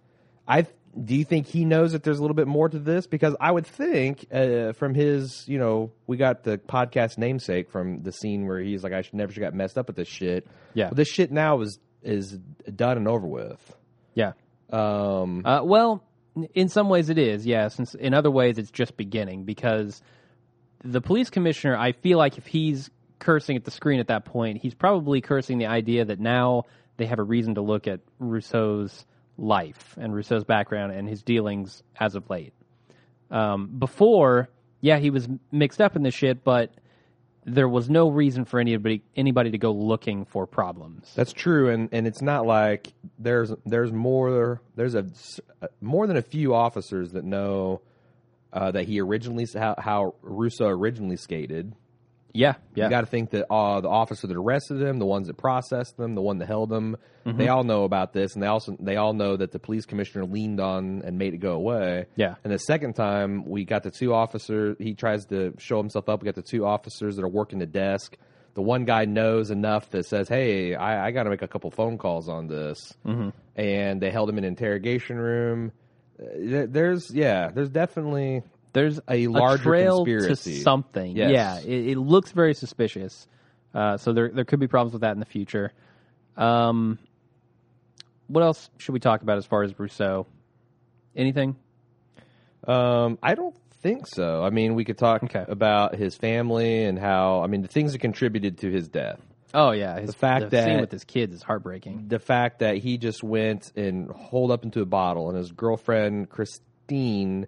I 0.47 0.67
do 1.05 1.15
you 1.15 1.25
think 1.25 1.47
he 1.47 1.65
knows 1.65 1.93
that 1.93 2.03
there's 2.03 2.19
a 2.19 2.23
little 2.23 2.35
bit 2.35 2.47
more 2.49 2.69
to 2.69 2.79
this? 2.79 3.07
Because 3.07 3.37
I 3.41 3.51
would 3.53 3.67
think 3.67 4.27
uh, 4.33 4.73
from 4.73 4.95
his, 4.95 5.45
you 5.47 5.59
know, 5.59 5.93
we 6.07 6.17
got 6.17 6.43
the 6.45 6.59
podcast 6.59 7.19
namesake 7.19 7.71
from 7.71 8.03
the 8.03 8.13
scene 8.13 8.47
where 8.47 8.61
he's 8.61 8.83
like, 8.83 8.93
"I 8.93 9.03
should 9.03 9.15
never 9.15 9.33
should 9.33 9.41
got 9.41 9.55
messed 9.55 9.79
up 9.79 9.87
with 9.87 9.97
this 9.97 10.09
shit." 10.09 10.47
Yeah. 10.75 10.87
Well, 10.87 10.95
this 10.95 11.09
shit 11.09 11.31
now 11.31 11.61
is 11.61 11.79
is 12.03 12.33
done 12.75 12.97
and 12.97 13.09
over 13.09 13.27
with. 13.27 13.77
Yeah. 14.15 14.33
Um, 14.71 15.43
Uh, 15.45 15.63
well, 15.65 16.03
in 16.55 16.69
some 16.69 16.89
ways 16.89 17.09
it 17.11 17.19
is, 17.19 17.47
yes. 17.47 17.79
In, 17.79 17.87
in 18.01 18.15
other 18.15 18.31
ways, 18.31 18.59
it's 18.59 18.71
just 18.71 18.97
beginning 18.97 19.45
because 19.45 20.03
the 20.85 21.01
police 21.01 21.31
commissioner, 21.31 21.77
I 21.77 21.93
feel 21.93 22.19
like 22.19 22.39
if 22.39 22.47
he's 22.47 22.91
cursing 23.19 23.57
at 23.57 23.65
the 23.65 23.71
screen 23.71 23.99
at 24.01 24.09
that 24.09 24.25
point, 24.25 24.59
he's 24.63 24.75
probably 24.75 25.21
cursing 25.21 25.59
the 25.59 25.67
idea 25.67 26.05
that 26.05 26.21
now 26.21 26.65
they 26.97 27.07
have 27.07 27.19
a 27.19 27.23
reason 27.23 27.55
to 27.57 27.63
look 27.63 27.87
at 27.89 28.01
Russo's 28.19 29.05
life 29.39 29.97
and 29.99 30.15
Russo's 30.15 30.45
background 30.45 30.93
and 30.93 31.09
his 31.09 31.23
dealings 31.23 31.83
as 31.99 32.15
of 32.15 32.29
late. 32.29 32.53
Um, 33.31 33.69
before, 33.79 34.49
yeah, 34.81 34.99
he 34.99 35.11
was 35.11 35.29
mixed 35.53 35.81
up 35.81 35.97
in 35.97 36.03
this 36.03 36.15
shit, 36.15 36.45
but 36.45 36.73
there 37.45 37.69
was 37.69 37.89
no 37.89 38.09
reason 38.09 38.45
for 38.45 38.61
anybody 38.61 39.03
anybody 39.17 39.51
to 39.53 39.59
go 39.59 39.73
looking 39.73 40.25
for 40.25 40.47
problems. 40.47 41.13
That's 41.15 41.33
true, 41.33 41.71
and 41.71 41.89
and 41.93 42.07
it's 42.07 42.21
not 42.21 42.47
like 42.47 42.93
there's 43.19 43.53
there's 43.65 43.93
more 43.93 44.61
there's 44.75 44.95
a 44.95 45.07
more 45.81 46.07
than 46.07 46.17
a 46.17 46.23
few 46.23 46.55
officers 46.55 47.13
that 47.13 47.25
know 47.25 47.81
uh, 48.53 48.71
that 48.73 48.87
he 48.87 49.01
originally 49.01 49.47
how, 49.55 49.75
how 49.79 50.15
Russo 50.23 50.67
originally 50.67 51.17
skated, 51.17 51.75
Yeah, 52.35 52.55
yeah. 52.75 52.85
You 52.85 52.91
got 52.91 53.01
to 53.01 53.07
think 53.07 53.31
that 53.31 53.47
uh, 53.51 53.81
the 53.81 53.89
officer 53.89 54.27
that 54.27 54.37
arrested 54.37 54.75
them, 54.79 54.99
the 54.99 55.07
ones 55.07 55.29
that 55.29 55.37
processed 55.39 55.97
them, 55.97 56.15
the 56.15 56.23
one 56.23 56.39
that 56.39 56.47
held 56.47 56.69
them, 56.69 56.97
Mm-hmm. 57.27 57.37
they 57.37 57.49
all 57.49 57.63
know 57.65 57.85
about 57.85 58.15
this, 58.15 58.33
and 58.33 58.43
they 58.43 58.47
also 58.47 58.75
they 58.81 58.97
all 58.97 59.13
know 59.13 59.37
that 59.37 59.53
the 59.53 59.59
police 59.59 59.85
commissioner 59.85 60.25
leaned 60.25 60.61
on 60.61 61.03
and 61.05 61.19
made 61.19 61.35
it 61.35 61.39
go 61.39 61.53
away. 61.53 62.07
Yeah. 62.17 62.37
And 62.43 62.51
the 62.51 62.59
second 62.59 62.95
time, 62.95 63.45
we 63.45 63.67
got 63.67 63.83
the 63.83 63.91
two 63.91 64.15
officers. 64.15 64.77
He 64.79 64.95
tries 64.95 65.27
to 65.27 65.53
show 65.59 65.77
himself 65.77 66.09
up. 66.09 66.23
We 66.23 66.25
got 66.27 66.37
the 66.37 66.43
two 66.43 66.65
officers 66.65 67.17
that 67.17 67.23
are 67.23 67.29
working 67.29 67.59
the 67.59 67.67
desk. 67.67 68.17
The 68.55 68.63
one 68.63 68.87
guy 68.87 69.05
knows 69.05 69.51
enough 69.51 69.91
that 69.91 70.07
says, 70.07 70.27
"Hey, 70.27 70.75
I, 70.75 71.09
I 71.09 71.11
got 71.11 71.25
to 71.25 71.31
make 71.31 71.43
a 71.43 71.49
couple 71.49 71.71
phone 71.71 71.99
calls 71.99 72.31
on 72.31 72.47
this," 72.47 72.95
mm-hmm. 73.05 73.29
and 73.57 74.01
they 74.01 74.11
held 74.11 74.31
him 74.31 74.39
in 74.39 74.45
an 74.45 74.49
interrogation 74.49 75.19
room. 75.19 75.73
Uh, 76.19 76.65
There's 76.67 77.11
yeah, 77.15 77.51
there's 77.53 77.69
definitely 77.69 78.43
There's 78.73 79.01
a 79.09 79.27
larger 79.29 79.63
trail 79.65 80.05
conspiracy. 80.05 80.57
to 80.57 80.63
something. 80.63 81.17
Yes. 81.17 81.31
Yeah, 81.31 81.59
it, 81.61 81.89
it 81.91 81.99
looks 81.99 82.33
very 82.33 82.55
suspicious. 82.55 83.27
Uh, 83.75 83.97
so 83.97 84.13
there 84.13 84.29
there 84.31 84.45
could 84.45 84.61
be 84.61 84.69
problems 84.69 84.93
with 84.93 85.03
that 85.03 85.13
in 85.13 85.21
the 85.21 85.27
future. 85.27 85.73
Um, 86.37 86.99
what 88.29 88.43
else 88.43 88.71
should 88.79 88.93
we 88.93 89.01
talk 89.01 89.23
about 89.23 89.39
as 89.39 89.47
far 89.47 89.63
as 89.63 89.79
Russo? 89.79 90.27
Anything? 91.17 91.57
Um, 92.67 93.19
I 93.23 93.35
don't 93.35 93.57
think 93.83 94.07
so. 94.07 94.43
I 94.43 94.51
mean, 94.51 94.75
we 94.75 94.85
could 94.85 94.99
talk 94.99 95.23
Okay. 95.25 95.45
about 95.49 95.95
his 95.95 96.17
family 96.17 96.85
and 96.85 96.99
how 96.99 97.43
I 97.43 97.47
mean 97.47 97.63
the 97.63 97.69
things 97.69 97.93
that 97.93 98.01
contributed 98.01 98.59
to 98.59 98.71
his 98.71 98.89
death. 98.89 99.21
Oh 99.55 99.71
yeah, 99.71 99.99
his, 99.99 100.11
The 100.11 100.17
fact 100.17 100.51
the 100.51 100.63
scene 100.63 100.75
that- 100.75 100.81
with 100.83 100.93
his 100.93 101.05
kids 101.05 101.35
is 101.35 101.43
heartbreaking. 101.43 102.07
The 102.09 102.19
fact 102.19 102.59
that 102.59 102.77
he 102.77 102.99
just 102.99 103.23
went 103.23 103.73
and 103.77 104.11
holed 104.11 104.51
up 104.51 104.63
into 104.65 104.83
a 104.83 104.87
bottle, 104.87 105.29
and 105.29 105.39
his 105.39 105.53
girlfriend 105.53 106.29
Christine 106.29 107.47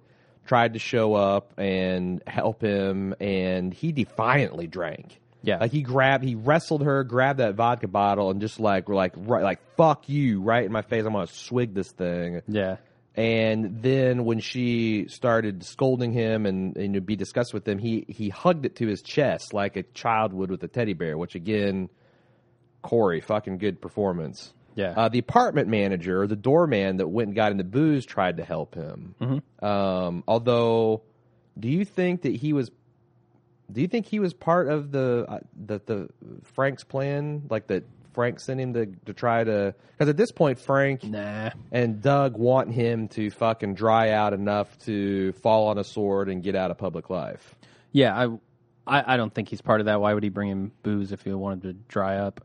tried 0.50 0.73
to 0.73 0.80
show 0.80 1.14
up 1.14 1.54
and 1.59 2.21
help 2.26 2.61
him, 2.61 3.14
and 3.21 3.73
he 3.73 3.92
defiantly 3.92 4.66
drank. 4.66 5.21
Yeah. 5.45 5.59
like 5.59 5.71
he 5.71 5.83
grabbed, 5.83 6.25
he 6.25 6.35
wrestled 6.35 6.83
her, 6.83 7.04
grabbed 7.04 7.38
that 7.38 7.54
vodka 7.54 7.87
bottle, 7.87 8.33
and 8.33 8.40
just 8.40 8.59
like, 8.59 8.88
we're 8.88 8.97
like, 8.97 9.12
right, 9.16 9.45
like 9.45 9.61
fuck 9.76 10.09
you, 10.09 10.40
right 10.40 10.64
in 10.64 10.73
my 10.73 10.83
face. 10.83 11.04
I'm 11.07 11.12
gonna 11.12 11.28
swig 11.28 11.73
this 11.73 11.92
thing. 11.92 12.42
Yeah, 12.49 12.78
And 13.14 13.80
then 13.80 14.25
when 14.25 14.40
she 14.40 15.07
started 15.07 15.62
scolding 15.64 16.12
him 16.12 16.47
and, 16.47 16.76
and 16.76 16.95
to 16.95 17.00
be 17.00 17.14
discussed 17.14 17.54
with 17.54 17.66
him, 17.66 17.78
he 17.78 18.04
he 18.09 18.28
hugged 18.28 18.66
it 18.66 18.75
to 18.76 18.88
his 18.88 19.02
chest 19.02 19.54
like 19.54 19.76
a 19.76 19.85
child 19.95 20.33
would 20.33 20.50
with 20.50 20.64
a 20.64 20.69
teddy 20.69 20.95
bear. 20.95 21.16
Which 21.16 21.37
again, 21.37 21.90
Corey, 22.83 23.21
fucking 23.21 23.59
good 23.59 23.80
performance. 23.80 24.52
Yeah. 24.75 24.95
Uh, 24.97 25.09
the 25.09 25.19
apartment 25.19 25.69
manager, 25.69 26.23
or 26.23 26.27
the 26.27 26.37
doorman 26.37 26.99
that 26.99 27.09
went 27.09 27.29
and 27.29 27.37
got 27.37 27.50
in 27.50 27.59
the 27.59 27.65
booze, 27.65 28.07
tried 28.07 28.37
to 28.39 28.45
help 28.45 28.75
him. 28.75 29.15
Mm-hmm. 29.21 29.65
Um, 29.65 30.25
although, 30.27 31.03
do 31.59 31.69
you 31.69 31.85
think 31.85 32.23
that 32.23 32.35
he 32.35 32.53
was? 32.53 32.71
Do 33.71 33.81
you 33.81 33.89
think 33.89 34.07
he 34.07 34.19
was 34.19 34.35
part 34.35 34.69
of 34.69 34.91
the 34.91 35.27
uh, 35.29 35.39
the 35.55 35.81
the 35.85 36.09
Frank's 36.43 36.85
plan? 36.85 37.43
Like 37.50 37.67
that 37.69 37.85
Frank 38.12 38.41
sent 38.41 38.61
him 38.61 38.75
to 38.75 38.87
to 39.07 39.15
try 39.15 39.45
to 39.45 39.75
because 39.93 40.09
at 40.09 40.17
this 40.17 40.33
point 40.33 40.59
Frank 40.59 41.05
nah. 41.05 41.50
and 41.71 42.03
Doug 42.03 42.37
want 42.37 42.73
him 42.73 43.09
to 43.09 43.31
fucking 43.31 43.75
dry 43.75 44.11
out 44.11 44.33
enough 44.33 44.79
to 44.81 45.33
fall 45.35 45.69
on 45.69 45.79
a 45.79 45.85
sword 45.85 46.29
and 46.29 46.43
get 46.43 46.55
out 46.55 46.71
of 46.71 46.79
public 46.79 47.11
life. 47.11 47.55
Yeah, 47.93 48.17
I, 48.87 48.99
I, 48.99 49.15
I 49.15 49.17
don't 49.17 49.35
think 49.35 49.49
he's 49.49 49.61
part 49.61 49.81
of 49.81 49.87
that. 49.87 50.00
Why 50.00 50.15
would 50.15 50.23
he 50.23 50.29
bring 50.29 50.49
him 50.49 50.73
booze 50.83 51.12
if 51.12 51.23
he 51.23 51.33
wanted 51.33 51.62
to 51.62 51.73
dry 51.73 52.19
up? 52.19 52.45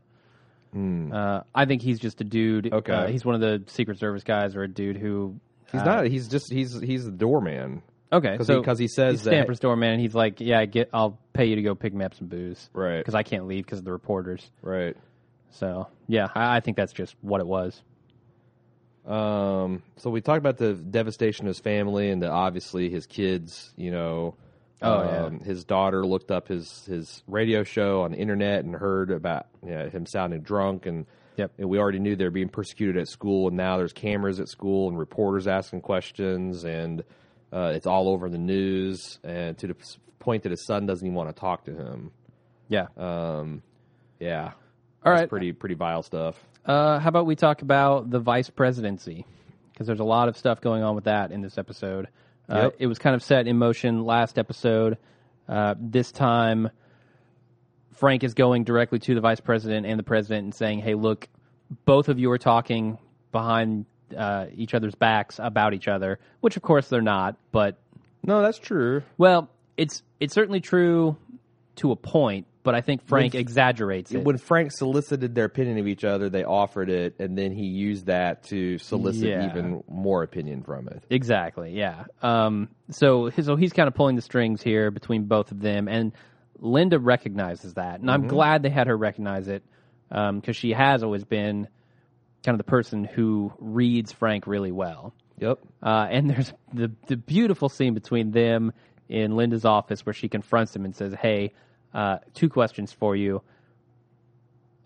Uh, 0.76 1.42
I 1.54 1.64
think 1.64 1.82
he's 1.82 1.98
just 1.98 2.20
a 2.20 2.24
dude. 2.24 2.66
Hmm. 2.66 2.74
Okay. 2.74 2.92
uh, 2.92 3.06
he's 3.08 3.24
one 3.24 3.34
of 3.34 3.40
the 3.40 3.62
Secret 3.70 3.98
Service 3.98 4.24
guys 4.24 4.54
or 4.56 4.62
a 4.62 4.68
dude 4.68 4.96
who. 4.96 5.40
He's 5.72 5.80
uh, 5.80 5.84
not. 5.84 6.06
He's 6.06 6.28
just. 6.28 6.52
He's 6.52 6.78
he's 6.80 7.04
the 7.04 7.10
doorman. 7.10 7.82
Okay, 8.12 8.32
Because 8.32 8.46
so 8.46 8.62
he, 8.62 8.84
he 8.84 8.88
says 8.88 9.14
he's 9.14 9.22
that- 9.24 9.60
doorman, 9.60 9.90
and 9.92 10.00
he's 10.00 10.14
like, 10.14 10.40
"Yeah, 10.40 10.60
I 10.60 10.66
get. 10.66 10.90
I'll 10.92 11.18
pay 11.32 11.46
you 11.46 11.56
to 11.56 11.62
go 11.62 11.74
pick 11.74 11.92
me 11.92 12.04
up 12.04 12.14
some 12.14 12.28
booze, 12.28 12.70
Right. 12.72 12.98
Because 12.98 13.14
I 13.16 13.24
can't 13.24 13.46
leave 13.48 13.64
because 13.64 13.80
of 13.80 13.84
the 13.84 13.90
reporters. 13.92 14.48
Right. 14.62 14.96
So 15.50 15.88
yeah, 16.06 16.28
I, 16.34 16.56
I 16.56 16.60
think 16.60 16.76
that's 16.76 16.92
just 16.92 17.16
what 17.20 17.40
it 17.40 17.46
was. 17.46 17.82
Um. 19.06 19.82
So 19.96 20.10
we 20.10 20.20
talked 20.20 20.38
about 20.38 20.56
the 20.58 20.74
devastation 20.74 21.46
of 21.46 21.48
his 21.48 21.60
family 21.60 22.10
and 22.10 22.22
the, 22.22 22.28
obviously 22.30 22.90
his 22.90 23.06
kids. 23.06 23.72
You 23.76 23.90
know. 23.90 24.34
Oh, 24.82 25.02
yeah. 25.02 25.24
um, 25.24 25.40
His 25.40 25.64
daughter 25.64 26.04
looked 26.06 26.30
up 26.30 26.48
his 26.48 26.84
his 26.86 27.22
radio 27.26 27.64
show 27.64 28.02
on 28.02 28.12
the 28.12 28.18
internet 28.18 28.64
and 28.64 28.74
heard 28.74 29.10
about 29.10 29.46
you 29.64 29.70
know, 29.70 29.88
him 29.88 30.06
sounding 30.06 30.40
drunk 30.42 30.86
and. 30.86 31.06
Yep. 31.36 31.52
And 31.58 31.68
we 31.68 31.78
already 31.78 31.98
knew 31.98 32.16
they 32.16 32.24
were 32.24 32.30
being 32.30 32.48
persecuted 32.48 32.96
at 32.96 33.08
school, 33.08 33.48
and 33.48 33.58
now 33.58 33.76
there's 33.76 33.92
cameras 33.92 34.40
at 34.40 34.48
school 34.48 34.88
and 34.88 34.98
reporters 34.98 35.46
asking 35.46 35.82
questions, 35.82 36.64
and 36.64 37.04
uh, 37.52 37.72
it's 37.74 37.86
all 37.86 38.08
over 38.08 38.30
the 38.30 38.38
news. 38.38 39.18
And 39.22 39.58
to 39.58 39.66
the 39.66 39.76
point 40.18 40.44
that 40.44 40.48
his 40.50 40.64
son 40.64 40.86
doesn't 40.86 41.06
even 41.06 41.14
want 41.14 41.28
to 41.28 41.38
talk 41.38 41.66
to 41.66 41.72
him. 41.72 42.10
Yeah. 42.68 42.86
Um, 42.96 43.62
yeah. 44.18 44.52
All 45.04 45.12
right. 45.12 45.28
Pretty 45.28 45.52
pretty 45.52 45.74
vile 45.74 46.02
stuff. 46.02 46.42
Uh, 46.64 46.98
how 46.98 47.08
about 47.10 47.26
we 47.26 47.36
talk 47.36 47.60
about 47.60 48.08
the 48.10 48.18
vice 48.18 48.48
presidency? 48.48 49.26
Because 49.72 49.86
there's 49.86 50.00
a 50.00 50.04
lot 50.04 50.28
of 50.28 50.38
stuff 50.38 50.62
going 50.62 50.82
on 50.82 50.94
with 50.94 51.04
that 51.04 51.32
in 51.32 51.42
this 51.42 51.58
episode. 51.58 52.08
Uh, 52.48 52.70
It 52.78 52.86
was 52.86 52.98
kind 52.98 53.14
of 53.16 53.22
set 53.22 53.46
in 53.46 53.58
motion 53.58 54.04
last 54.04 54.38
episode. 54.38 54.98
Uh, 55.48 55.74
this 55.78 56.12
time, 56.12 56.70
Frank 57.92 58.24
is 58.24 58.34
going 58.34 58.64
directly 58.64 58.98
to 59.00 59.14
the 59.14 59.20
vice 59.20 59.40
president 59.40 59.86
and 59.86 59.98
the 59.98 60.02
president 60.04 60.44
and 60.44 60.54
saying, 60.54 60.80
"Hey, 60.80 60.94
look, 60.94 61.28
both 61.84 62.08
of 62.08 62.18
you 62.18 62.30
are 62.30 62.38
talking 62.38 62.98
behind 63.32 63.86
uh, 64.16 64.46
each 64.54 64.74
other's 64.74 64.94
backs 64.94 65.40
about 65.42 65.74
each 65.74 65.88
other," 65.88 66.18
which 66.40 66.56
of 66.56 66.62
course 66.62 66.88
they're 66.88 67.00
not. 67.02 67.36
But 67.52 67.78
No, 68.22 68.42
that's 68.42 68.58
true. 68.58 69.02
well, 69.18 69.48
it's 69.76 70.02
it's 70.20 70.34
certainly 70.34 70.60
true 70.60 71.16
to 71.76 71.90
a 71.92 71.96
point. 71.96 72.46
But 72.66 72.74
I 72.74 72.80
think 72.80 73.06
Frank 73.06 73.36
exaggerates 73.36 74.10
it. 74.12 74.24
When 74.24 74.38
Frank 74.38 74.72
solicited 74.72 75.36
their 75.36 75.44
opinion 75.44 75.78
of 75.78 75.86
each 75.86 76.02
other, 76.04 76.28
they 76.28 76.42
offered 76.42 76.90
it, 76.90 77.14
and 77.20 77.38
then 77.38 77.52
he 77.52 77.64
used 77.66 78.06
that 78.06 78.42
to 78.48 78.76
solicit 78.78 79.22
Yeah. 79.28 79.48
even 79.48 79.84
more 79.88 80.24
opinion 80.24 80.64
from 80.64 80.88
it. 80.88 81.04
Exactly. 81.08 81.70
Yeah. 81.72 82.06
Um, 82.22 82.68
so 82.90 83.30
so 83.30 83.54
he's 83.54 83.72
kind 83.72 83.86
of 83.86 83.94
pulling 83.94 84.16
the 84.16 84.22
strings 84.22 84.62
here 84.62 84.90
between 84.90 85.26
both 85.26 85.52
of 85.52 85.60
them, 85.60 85.86
and 85.86 86.10
Linda 86.58 86.98
recognizes 86.98 87.74
that, 87.74 88.00
and 88.00 88.10
I'm 88.10 88.26
glad 88.26 88.62
they 88.64 88.70
had 88.70 88.88
her 88.88 88.96
recognize 88.96 89.46
it 89.46 89.62
because 90.10 90.56
she 90.56 90.72
has 90.72 91.04
always 91.04 91.24
been 91.24 91.68
kind 92.44 92.54
of 92.54 92.58
the 92.58 92.64
person 92.70 93.04
who 93.04 93.52
reads 93.58 94.10
Frank 94.10 94.48
really 94.48 94.72
well. 94.72 95.14
Yep. 95.38 95.60
Uh, 95.82 96.08
and 96.10 96.28
there's 96.30 96.52
the 96.74 96.90
the 97.06 97.16
beautiful 97.16 97.68
scene 97.68 97.94
between 97.94 98.32
them 98.32 98.72
in 99.08 99.36
Linda's 99.36 99.64
office 99.64 100.04
where 100.04 100.12
she 100.12 100.28
confronts 100.28 100.74
him 100.74 100.84
and 100.84 100.96
says, 100.96 101.14
"Hey, 101.14 101.52
uh, 101.94 102.18
two 102.34 102.48
questions 102.48 102.92
for 102.92 103.14
you." 103.16 103.42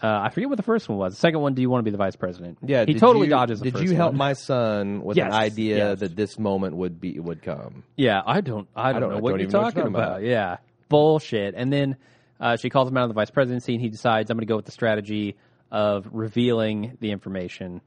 Uh, 0.03 0.21
I 0.25 0.31
forget 0.31 0.49
what 0.49 0.57
the 0.57 0.63
first 0.63 0.89
one 0.89 0.97
was. 0.97 1.13
The 1.13 1.21
second 1.21 1.41
one, 1.41 1.53
do 1.53 1.61
you 1.61 1.69
want 1.69 1.81
to 1.81 1.85
be 1.85 1.91
the 1.91 1.99
vice 1.99 2.17
president? 2.17 2.57
Yeah. 2.65 2.87
he 2.87 2.95
totally 2.95 3.27
you- 3.27 3.31
dodges. 3.31 3.61
The 3.61 3.71
Did 3.71 3.83
you 3.91 3.95
help 3.95 4.13
one. 4.13 4.19
my 4.19 4.33
son 4.33 5.03
with 5.05 5.19
an 5.19 5.31
idea 5.31 5.91
yes. 5.91 6.01
that 6.01 6.17
this 6.17 6.39
moment 6.39 6.77
would 6.77 7.01
be 7.01 7.19
would 7.21 7.43
come? 7.43 7.85
Yeah, 7.97 8.23
I 8.25 8.41
don't. 8.41 8.67
I 8.75 8.93
don't, 8.93 9.03
don't- 9.03 9.11
know 9.11 9.17
I 9.19 9.21
what 9.21 9.31
don't 9.31 9.41
you're 9.41 9.51
talking 9.51 9.83
about. 9.83 9.89
about. 9.89 10.23
Yeah, 10.23 10.57
bullshit. 10.89 11.55
And 11.55 11.71
then 11.71 11.97
uh, 12.41 12.57
she 12.57 12.71
calls 12.71 12.89
him 12.89 12.97
out 12.97 13.03
on 13.03 13.09
the 13.09 13.15
vice 13.15 13.31
presidency, 13.31 13.75
and 13.75 13.83
he 13.83 13.91
decides 13.91 14.31
I'm 14.31 14.39
going 14.39 14.47
to 14.47 14.51
go 14.51 14.57
with 14.57 14.65
the 14.65 14.73
strategy 14.73 15.37
of 15.71 16.09
revealing 16.13 16.97
the 17.01 17.11
information. 17.11 17.83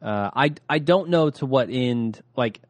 Uh, 0.00 0.30
I 0.34 0.54
I 0.68 0.78
don't 0.78 1.10
know 1.10 1.28
to 1.28 1.44
what 1.46 1.68
end, 1.70 2.22
like 2.36 2.60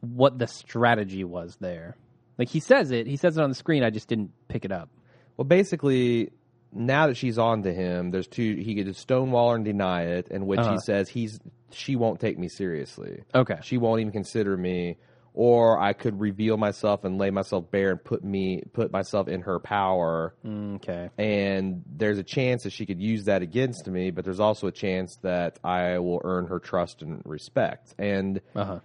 what 0.00 0.38
the 0.38 0.46
strategy 0.46 1.24
was 1.24 1.56
there. 1.60 1.96
Like 2.38 2.48
he 2.48 2.60
says 2.60 2.90
it, 2.90 3.06
he 3.06 3.16
says 3.16 3.36
it 3.36 3.42
on 3.42 3.50
the 3.50 3.54
screen. 3.54 3.84
I 3.84 3.90
just 3.90 4.08
didn't 4.08 4.30
pick 4.48 4.64
it 4.64 4.72
up. 4.72 4.88
Well, 5.36 5.44
basically, 5.44 6.30
now 6.72 7.06
that 7.08 7.16
she's 7.16 7.38
on 7.38 7.62
to 7.64 7.72
him, 7.72 8.10
there's 8.10 8.26
two. 8.28 8.56
He 8.56 8.74
could 8.74 8.94
stonewall 8.96 9.50
her 9.50 9.56
and 9.56 9.64
deny 9.64 10.02
it, 10.04 10.28
in 10.28 10.46
which 10.46 10.60
Uh-huh. 10.60 10.72
he 10.72 10.78
says 10.78 11.08
he's 11.08 11.38
she 11.70 11.96
won't 11.96 12.20
take 12.20 12.38
me 12.38 12.48
seriously. 12.48 13.22
Okay. 13.34 13.58
She 13.62 13.78
won't 13.78 14.00
even 14.00 14.12
consider 14.12 14.56
me, 14.56 14.96
or 15.32 15.80
I 15.80 15.92
could 15.92 16.20
reveal 16.20 16.56
myself 16.56 17.02
and 17.04 17.18
lay 17.18 17.30
myself 17.30 17.68
bare 17.70 17.90
and 17.90 18.02
put 18.04 18.22
me 18.22 18.62
put 18.72 18.92
myself 18.92 19.26
in 19.26 19.40
her 19.42 19.58
power. 19.58 20.34
Okay. 20.46 21.10
And 21.18 21.82
there's 21.96 22.18
a 22.18 22.22
chance 22.22 22.62
that 22.62 22.72
she 22.72 22.86
could 22.86 23.00
use 23.00 23.24
that 23.24 23.42
against 23.42 23.88
me, 23.88 24.12
but 24.12 24.24
there's 24.24 24.38
also 24.40 24.68
a 24.68 24.72
chance 24.72 25.16
that 25.22 25.58
I 25.64 25.98
will 25.98 26.20
earn 26.22 26.46
her 26.46 26.60
trust 26.60 27.02
and 27.02 27.22
respect. 27.24 27.92
And 27.98 28.40
Uh 28.54 28.64
huh. 28.64 28.78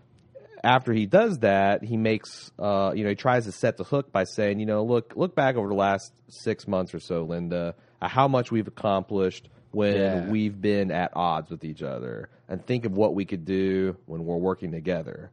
After 0.64 0.94
he 0.94 1.06
does 1.06 1.40
that, 1.40 1.84
he 1.84 1.98
makes 1.98 2.52
uh, 2.60 2.92
you 2.96 3.04
know 3.04 3.10
he 3.10 3.16
tries 3.16 3.46
to 3.46 3.52
set 3.52 3.78
the 3.78 3.84
hook 3.84 4.12
by 4.12 4.24
saying, 4.26 4.60
you 4.60 4.66
know, 4.66 4.84
look 4.84 5.14
look 5.16 5.36
back 5.36 5.56
over 5.56 5.68
the 5.68 5.76
last 5.76 6.12
six 6.28 6.68
months 6.68 6.94
or 6.94 7.00
so, 7.00 7.24
Linda, 7.24 7.76
how 8.02 8.28
much 8.28 8.52
we've 8.52 8.68
accomplished 8.68 9.50
when 9.72 9.96
Yeah. 9.96 10.26
we've 10.30 10.60
been 10.60 10.92
at 10.92 11.12
odds 11.16 11.50
with 11.52 11.64
each 11.64 11.84
other, 11.84 12.30
and 12.48 12.66
think 12.66 12.86
of 12.86 12.94
what 12.94 13.14
we 13.14 13.26
could 13.26 13.46
do 13.46 13.96
when 14.08 14.26
we're 14.26 14.36
working 14.38 14.72
together. 14.72 15.32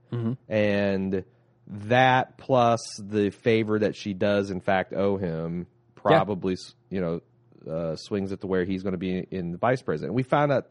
And 0.49 1.25
that 1.69 2.37
plus 2.39 2.81
the 3.03 3.31
favor 3.31 3.79
that 3.81 3.97
she 3.97 4.15
does 4.15 4.51
in 4.51 4.61
fact 4.61 4.93
owe 4.93 5.17
him 5.17 5.67
probably 5.95 6.53
s 6.53 6.75
you 6.91 7.01
know 7.01 7.21
uh, 7.69 7.97
swings 7.97 8.31
it 8.31 8.41
to 8.43 8.47
where 8.47 8.65
he's 8.65 8.85
going 8.85 8.93
to 8.93 8.99
be 8.99 9.27
in 9.31 9.51
the 9.51 9.59
vice 9.59 9.83
president. 9.83 10.15
We 10.15 10.23
found 10.23 10.53
out 10.53 10.69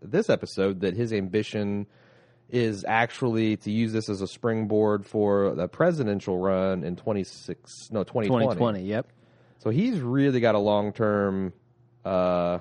this 0.00 0.28
episode 0.28 0.80
that 0.80 0.94
his 0.96 1.12
ambition 1.12 1.86
is 2.52 2.84
actually 2.86 3.56
to 3.56 3.70
use 3.70 3.92
this 3.92 4.08
as 4.08 4.20
a 4.20 4.28
springboard 4.28 5.06
for 5.06 5.54
the 5.54 5.66
presidential 5.66 6.38
run 6.38 6.84
in 6.84 6.94
26 6.96 7.88
no 7.90 8.04
2020. 8.04 8.44
2020. 8.44 8.82
Yep. 8.82 9.08
So 9.60 9.70
he's 9.70 9.98
really 10.00 10.40
got 10.40 10.54
a 10.54 10.58
long 10.58 10.92
term. 10.92 11.52
Uh, 12.04 12.58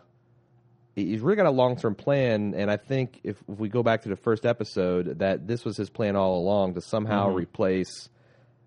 he's 0.96 1.20
really 1.20 1.36
got 1.36 1.46
a 1.46 1.52
long 1.52 1.76
term 1.76 1.96
plan, 1.96 2.54
and 2.56 2.72
I 2.72 2.78
think 2.78 3.20
if, 3.24 3.38
if 3.50 3.60
we 3.60 3.70
go 3.70 3.84
back 3.84 4.04
to 4.04 4.10
the 4.10 4.16
first 4.16 4.46
episode, 4.46 5.20
that 5.20 5.46
this 5.48 5.66
was 5.66 5.76
his 5.78 5.90
plan 5.90 6.16
all 6.16 6.38
along 6.40 6.76
to 6.76 6.82
somehow 6.82 7.28
Mm-hmm. 7.28 7.38
replace. 7.38 8.10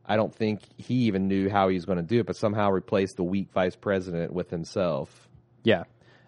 I 0.06 0.16
don't 0.16 0.34
think 0.34 0.60
he 0.76 0.94
even 1.04 1.28
knew 1.28 1.48
how 1.48 1.68
he 1.68 1.76
was 1.76 1.86
going 1.86 1.96
to 1.96 2.02
do 2.04 2.20
it, 2.20 2.26
but 2.26 2.36
somehow 2.36 2.70
replace 2.70 3.14
the 3.14 3.22
weak 3.24 3.50
vice 3.54 3.74
president 3.76 4.34
with 4.34 4.50
himself. 4.50 5.28
Yeah, 5.62 5.84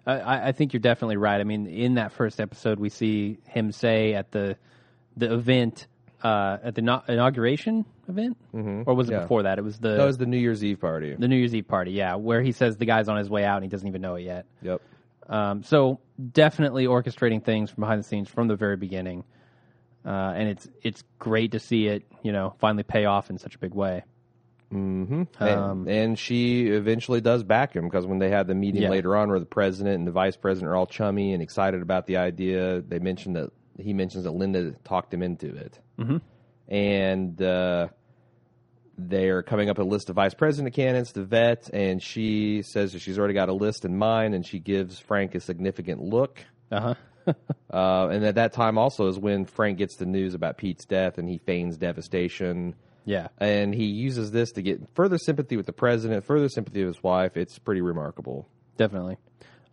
I, 0.06 0.48
I 0.48 0.52
think 0.52 0.72
you're 0.72 0.80
definitely 0.80 1.18
right. 1.18 1.38
I 1.40 1.44
mean, 1.44 1.66
in 1.66 1.96
that 1.96 2.12
first 2.12 2.40
episode, 2.40 2.78
we 2.78 2.88
see 2.88 3.36
him 3.44 3.72
say 3.72 4.14
at 4.14 4.32
the 4.32 4.56
the 5.16 5.32
event 5.32 5.86
uh, 6.22 6.58
at 6.62 6.74
the 6.74 6.82
no- 6.82 7.02
inauguration 7.08 7.84
event, 8.08 8.36
mm-hmm. 8.54 8.82
or 8.86 8.94
was 8.94 9.08
it 9.08 9.12
Yeah. 9.12 9.20
before 9.20 9.42
that? 9.44 9.58
It 9.58 9.62
was 9.62 9.78
the 9.78 9.96
That 9.96 10.04
was 10.06 10.18
the 10.18 10.26
New 10.26 10.38
Year's 10.38 10.64
Eve 10.64 10.80
party. 10.80 11.14
the 11.14 11.28
New 11.28 11.36
Year's 11.36 11.54
Eve 11.54 11.68
party. 11.68 11.92
Yeah, 11.92 12.14
where 12.16 12.42
he 12.42 12.52
says 12.52 12.76
the 12.78 12.86
guy's 12.86 13.08
on 13.08 13.16
his 13.18 13.28
way 13.30 13.44
out 13.44 13.56
and 13.56 13.64
he 13.64 13.68
doesn't 13.68 13.86
even 13.86 14.00
know 14.02 14.14
it 14.16 14.22
yet. 14.22 14.46
Yep. 14.62 14.80
Um, 15.28 15.62
so 15.62 16.00
definitely 16.32 16.86
orchestrating 16.86 17.44
things 17.44 17.70
from 17.70 17.82
behind 17.82 17.98
the 18.00 18.04
scenes 18.04 18.28
from 18.28 18.48
the 18.48 18.56
very 18.56 18.76
beginning, 18.76 19.24
uh, 20.04 20.08
and 20.36 20.48
it's 20.48 20.68
it's 20.82 21.02
great 21.18 21.52
to 21.52 21.58
see 21.58 21.86
it 21.88 22.04
you 22.22 22.32
know 22.32 22.54
finally 22.58 22.82
pay 22.84 23.04
off 23.04 23.28
in 23.30 23.38
such 23.38 23.54
a 23.54 23.58
big 23.58 23.74
way. 23.74 24.04
And, 24.70 25.28
Um, 25.38 25.86
and 25.88 26.18
she 26.18 26.66
eventually 26.66 27.20
does 27.20 27.44
back 27.44 27.74
him 27.76 27.84
because 27.84 28.04
when 28.06 28.18
they 28.18 28.30
had 28.30 28.46
the 28.48 28.54
meeting 28.54 28.82
Yeah. 28.82 28.90
later 28.90 29.16
on, 29.16 29.28
where 29.28 29.38
the 29.38 29.46
president 29.46 29.96
and 29.98 30.06
the 30.06 30.12
vice 30.12 30.36
president 30.36 30.70
are 30.72 30.76
all 30.76 30.86
chummy 30.86 31.32
and 31.32 31.42
excited 31.42 31.82
about 31.82 32.06
the 32.06 32.16
idea, 32.16 32.80
they 32.82 32.98
mentioned 32.98 33.36
that 33.36 33.50
he 33.78 33.92
mentions 33.92 34.24
that 34.24 34.32
Linda 34.32 34.72
talked 34.84 35.12
him 35.12 35.22
into 35.22 35.54
it, 35.54 35.78
mm-hmm. 35.98 36.16
and 36.72 37.40
uh, 37.42 37.88
they're 38.98 39.42
coming 39.42 39.68
up 39.70 39.78
with 39.78 39.86
a 39.86 39.90
list 39.90 40.10
of 40.10 40.16
vice 40.16 40.34
president 40.34 40.74
candidates 40.74 41.12
to 41.12 41.22
vet, 41.24 41.68
and 41.72 42.02
she 42.02 42.62
says 42.62 42.92
that 42.92 43.00
she's 43.00 43.18
already 43.18 43.34
got 43.34 43.48
a 43.48 43.54
list 43.54 43.84
in 43.84 43.96
mind, 43.96 44.34
and 44.34 44.46
she 44.46 44.58
gives 44.58 44.98
Frank 44.98 45.34
a 45.34 45.40
significant 45.40 46.02
look. 46.02 46.44
Uh 46.70 46.80
huh. 46.80 46.94
Uh, 47.68 48.08
and 48.12 48.24
at 48.24 48.36
that 48.36 48.52
time, 48.52 48.78
also, 48.78 49.08
is 49.08 49.18
when 49.18 49.44
Frank 49.44 49.78
gets 49.78 49.96
the 49.96 50.06
news 50.06 50.34
about 50.34 50.56
Pete's 50.56 50.84
death, 50.84 51.18
and 51.18 51.28
he 51.28 51.38
feigns 51.38 51.76
devastation 51.76 52.76
Yeah. 53.04 53.28
and 53.38 53.74
he 53.74 53.86
uses 53.86 54.30
this 54.30 54.52
to 54.52 54.62
get 54.62 54.80
further 54.94 55.18
sympathy 55.18 55.56
with 55.56 55.66
the 55.66 55.72
president, 55.72 56.24
further 56.24 56.48
sympathy 56.48 56.84
with 56.84 56.94
his 56.94 57.02
wife. 57.02 57.36
It's 57.36 57.58
pretty 57.58 57.80
remarkable. 57.80 58.48
Definitely. 58.76 59.16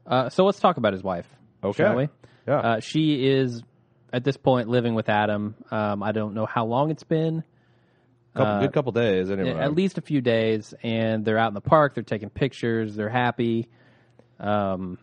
Uh, 0.05 0.29
so 0.29 0.43
let's 0.43 0.59
talk 0.59 0.77
about 0.77 0.93
his 0.93 1.03
wife. 1.03 1.27
Okay. 1.63 1.83
Shall 1.83 1.95
we? 1.95 2.09
Yeah. 2.47 2.59
Uh, 2.59 2.79
she 2.79 3.25
is 3.25 3.61
at 4.13 4.23
this 4.23 4.37
point 4.37 4.69
living 4.69 4.93
with 4.93 5.09
Adam. 5.09 5.55
Um, 5.71 6.03
I 6.03 6.11
don't 6.11 6.35
know 6.35 6.45
how 6.45 6.65
long 6.65 6.91
it's 6.91 7.03
been. 7.03 7.43
Couple, 8.35 8.61
good 8.61 8.73
couple 8.73 8.91
days, 8.91 9.29
anyway. 9.29 9.59
At 9.59 9.75
least 9.75 9.97
a 9.99 10.01
few 10.01 10.19
days, 10.19 10.73
and 10.81 11.23
they're 11.23 11.37
out 11.37 11.49
in 11.49 11.53
the 11.53 11.61
park. 11.61 11.93
They're 11.93 12.03
taking 12.03 12.29
pictures. 12.29 12.95
They're 12.95 13.09
happy. 13.09 13.67
Um, 14.39 14.97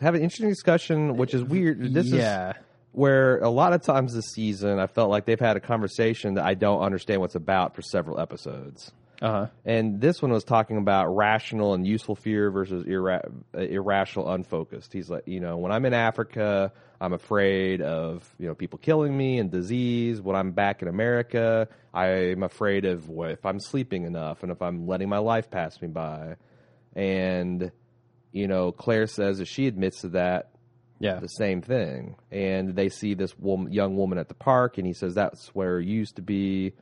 have 0.00 0.14
an 0.14 0.22
interesting 0.22 0.50
discussion, 0.50 1.16
which 1.16 1.32
is 1.32 1.42
weird. 1.42 1.94
This 1.94 2.08
yeah. 2.08 2.50
is 2.50 2.56
where 2.92 3.38
a 3.38 3.48
lot 3.48 3.72
of 3.72 3.82
times 3.82 4.14
this 4.14 4.26
season, 4.34 4.78
I 4.78 4.86
felt 4.86 5.08
like 5.08 5.24
they've 5.24 5.40
had 5.40 5.56
a 5.56 5.60
conversation 5.60 6.34
that 6.34 6.44
I 6.44 6.54
don't 6.54 6.82
understand 6.82 7.20
what's 7.22 7.34
about 7.34 7.74
for 7.74 7.80
several 7.80 8.20
episodes. 8.20 8.92
Uh 9.20 9.30
huh. 9.30 9.46
And 9.64 10.00
this 10.00 10.22
one 10.22 10.30
was 10.30 10.44
talking 10.44 10.76
about 10.76 11.08
rational 11.14 11.74
and 11.74 11.84
useful 11.86 12.14
fear 12.14 12.50
versus 12.52 12.84
irra- 12.84 13.28
uh, 13.52 13.58
irrational, 13.58 14.30
unfocused. 14.30 14.92
He's 14.92 15.10
like, 15.10 15.26
you 15.26 15.40
know, 15.40 15.56
when 15.56 15.72
I'm 15.72 15.84
in 15.86 15.92
Africa, 15.94 16.72
I'm 17.00 17.12
afraid 17.12 17.80
of 17.82 18.28
you 18.38 18.46
know 18.46 18.54
people 18.54 18.78
killing 18.78 19.16
me 19.16 19.38
and 19.38 19.50
disease. 19.50 20.20
When 20.20 20.36
I'm 20.36 20.52
back 20.52 20.82
in 20.82 20.88
America, 20.88 21.68
I'm 21.92 22.42
afraid 22.44 22.84
of 22.84 23.08
what, 23.08 23.30
if 23.32 23.44
I'm 23.44 23.58
sleeping 23.58 24.04
enough 24.04 24.42
and 24.44 24.52
if 24.52 24.62
I'm 24.62 24.86
letting 24.86 25.08
my 25.08 25.18
life 25.18 25.50
pass 25.50 25.80
me 25.82 25.88
by. 25.88 26.36
And 26.94 27.72
you 28.32 28.46
know, 28.46 28.72
Claire 28.72 29.06
says 29.06 29.38
that 29.38 29.46
she 29.48 29.66
admits 29.66 30.02
to 30.02 30.10
that 30.10 30.50
Yeah. 31.00 31.18
the 31.18 31.28
same 31.28 31.62
thing. 31.62 32.16
And 32.30 32.76
they 32.76 32.88
see 32.88 33.14
this 33.14 33.36
woman, 33.38 33.72
young 33.72 33.96
woman 33.96 34.18
at 34.18 34.28
the 34.28 34.34
park, 34.34 34.78
and 34.78 34.86
he 34.86 34.92
says 34.92 35.14
that's 35.14 35.48
where 35.54 35.80
it 35.80 35.86
used 35.86 36.16
to 36.16 36.22
be, 36.22 36.74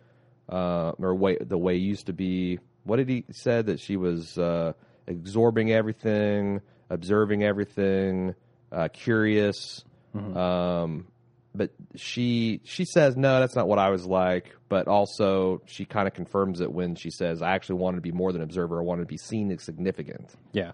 uh, 0.48 0.92
or 0.98 1.14
way, 1.14 1.36
the 1.40 1.58
way 1.58 1.76
used 1.76 2.06
to 2.06 2.12
be. 2.12 2.58
What 2.84 2.96
did 2.96 3.08
he 3.08 3.24
said 3.32 3.66
that 3.66 3.80
she 3.80 3.96
was 3.96 4.38
uh, 4.38 4.72
absorbing 5.08 5.72
everything, 5.72 6.60
observing 6.90 7.42
everything, 7.42 8.34
uh, 8.72 8.88
curious. 8.92 9.84
Um, 10.14 11.08
but 11.54 11.70
she 11.94 12.60
she 12.64 12.84
says 12.84 13.16
no, 13.16 13.40
that's 13.40 13.54
not 13.56 13.66
what 13.68 13.78
I 13.78 13.90
was 13.90 14.06
like. 14.06 14.54
But 14.68 14.88
also 14.88 15.62
she 15.66 15.84
kind 15.84 16.06
of 16.08 16.14
confirms 16.14 16.60
it 16.60 16.70
when 16.72 16.94
she 16.94 17.10
says 17.10 17.42
I 17.42 17.52
actually 17.54 17.76
wanted 17.80 17.96
to 17.96 18.02
be 18.02 18.12
more 18.12 18.32
than 18.32 18.42
observer. 18.42 18.78
I 18.80 18.82
wanted 18.84 19.02
to 19.02 19.06
be 19.08 19.16
seen 19.18 19.50
as 19.50 19.62
significant. 19.62 20.34
Yeah. 20.52 20.72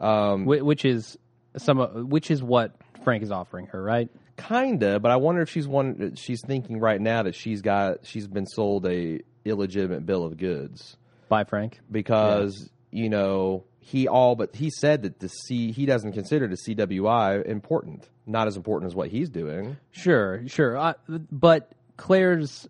Um, 0.00 0.44
which 0.44 0.84
is 0.84 1.18
some, 1.56 1.78
of- 1.80 2.06
which 2.06 2.30
is 2.30 2.42
what 2.42 2.72
Frank 3.04 3.22
is 3.22 3.30
offering 3.32 3.66
her, 3.66 3.82
right? 3.82 4.08
Kinda, 4.38 5.00
but 5.00 5.10
I 5.10 5.16
wonder 5.16 5.42
if 5.42 5.50
she's 5.50 5.66
one. 5.68 6.14
She's 6.16 6.40
thinking 6.46 6.78
right 6.80 7.00
now 7.00 7.24
that 7.24 7.34
she's 7.34 7.60
got 7.60 8.06
she's 8.06 8.26
been 8.26 8.46
sold 8.46 8.86
a 8.86 9.20
illegitimate 9.44 10.06
bill 10.06 10.24
of 10.24 10.36
goods 10.36 10.96
By 11.28 11.44
Frank. 11.44 11.80
because 11.90 12.70
you 12.90 13.08
know 13.08 13.64
he 13.80 14.06
all 14.08 14.36
but 14.36 14.54
he 14.54 14.70
said 14.70 15.02
that 15.02 15.18
the 15.20 15.28
C 15.28 15.72
he 15.72 15.86
doesn't 15.86 16.12
consider 16.12 16.46
the 16.46 16.56
CWI 16.56 17.44
important, 17.46 18.08
not 18.26 18.46
as 18.46 18.56
important 18.56 18.90
as 18.90 18.94
what 18.94 19.08
he's 19.08 19.28
doing. 19.28 19.76
Sure, 19.90 20.42
sure. 20.46 20.76
Uh, 20.76 20.94
but 21.08 21.72
Claire's 21.96 22.68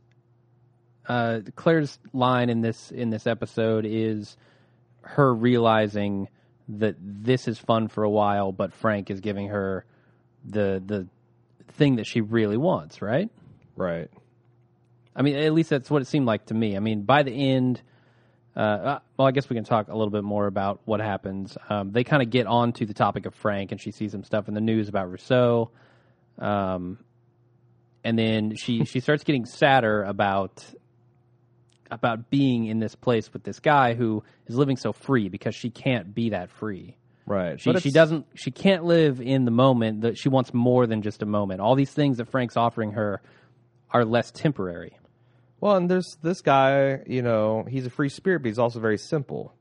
uh, 1.06 1.40
Claire's 1.54 1.98
line 2.12 2.48
in 2.50 2.60
this 2.62 2.90
in 2.90 3.10
this 3.10 3.26
episode 3.26 3.84
is 3.86 4.36
her 5.02 5.34
realizing 5.34 6.28
that 6.68 6.96
this 7.00 7.46
is 7.48 7.58
fun 7.58 7.88
for 7.88 8.04
a 8.04 8.10
while, 8.10 8.52
but 8.52 8.72
Frank 8.72 9.10
is 9.10 9.20
giving 9.20 9.48
her 9.48 9.84
the 10.44 10.82
the 10.84 11.06
thing 11.72 11.96
that 11.96 12.06
she 12.06 12.20
really 12.20 12.56
wants, 12.56 13.02
right? 13.02 13.30
Right. 13.76 14.10
I 15.14 15.22
mean, 15.22 15.36
at 15.36 15.52
least 15.52 15.70
that's 15.70 15.90
what 15.90 16.02
it 16.02 16.06
seemed 16.06 16.26
like 16.26 16.46
to 16.46 16.54
me. 16.54 16.76
I 16.76 16.80
mean, 16.80 17.02
by 17.02 17.22
the 17.22 17.32
end, 17.32 17.82
uh, 18.56 18.60
uh, 18.60 18.98
well, 19.16 19.28
I 19.28 19.32
guess 19.32 19.48
we 19.48 19.56
can 19.56 19.64
talk 19.64 19.88
a 19.88 19.96
little 19.96 20.10
bit 20.10 20.24
more 20.24 20.46
about 20.46 20.80
what 20.84 21.00
happens. 21.00 21.56
Um, 21.68 21.92
they 21.92 22.04
kind 22.04 22.22
of 22.22 22.30
get 22.30 22.46
on 22.46 22.72
to 22.74 22.86
the 22.86 22.94
topic 22.94 23.26
of 23.26 23.34
Frank, 23.34 23.72
and 23.72 23.80
she 23.80 23.90
sees 23.90 24.12
some 24.12 24.24
stuff 24.24 24.48
in 24.48 24.54
the 24.54 24.60
news 24.60 24.88
about 24.88 25.10
Russo. 25.10 25.70
Um, 26.38 26.98
and 28.04 28.18
then 28.18 28.56
she, 28.56 28.84
she 28.84 29.00
starts 29.00 29.24
getting 29.24 29.44
sadder 29.44 30.02
about 30.04 30.64
about 31.90 32.28
being 32.28 32.66
in 32.66 32.80
this 32.80 32.94
place 32.94 33.32
with 33.32 33.42
this 33.42 33.60
guy 33.60 33.94
who 33.94 34.22
is 34.46 34.54
living 34.54 34.76
so 34.76 34.92
free 34.92 35.30
because 35.30 35.54
she 35.54 35.70
can't 35.70 36.14
be 36.14 36.30
that 36.30 36.50
free. 36.50 36.96
Right. 37.28 37.60
She, 37.60 37.72
she 37.80 37.90
doesn't 37.90 38.26
she 38.34 38.50
can't 38.50 38.84
live 38.84 39.20
in 39.20 39.44
the 39.44 39.50
moment 39.50 40.02
that 40.02 40.18
she 40.18 40.28
wants 40.28 40.54
more 40.54 40.86
than 40.86 41.02
just 41.02 41.22
a 41.22 41.26
moment. 41.26 41.60
All 41.60 41.74
these 41.74 41.90
things 41.90 42.18
that 42.18 42.26
Frank's 42.26 42.56
offering 42.56 42.92
her 42.92 43.20
are 43.90 44.04
less 44.04 44.30
temporary. 44.30 44.98
Well, 45.60 45.76
and 45.76 45.90
there's 45.90 46.16
this 46.22 46.40
guy. 46.40 47.00
You 47.06 47.22
know, 47.22 47.64
he's 47.68 47.86
a 47.86 47.90
free 47.90 48.08
spirit, 48.08 48.42
but 48.42 48.48
he's 48.48 48.58
also 48.58 48.80
very 48.80 48.98
simple. 48.98 49.54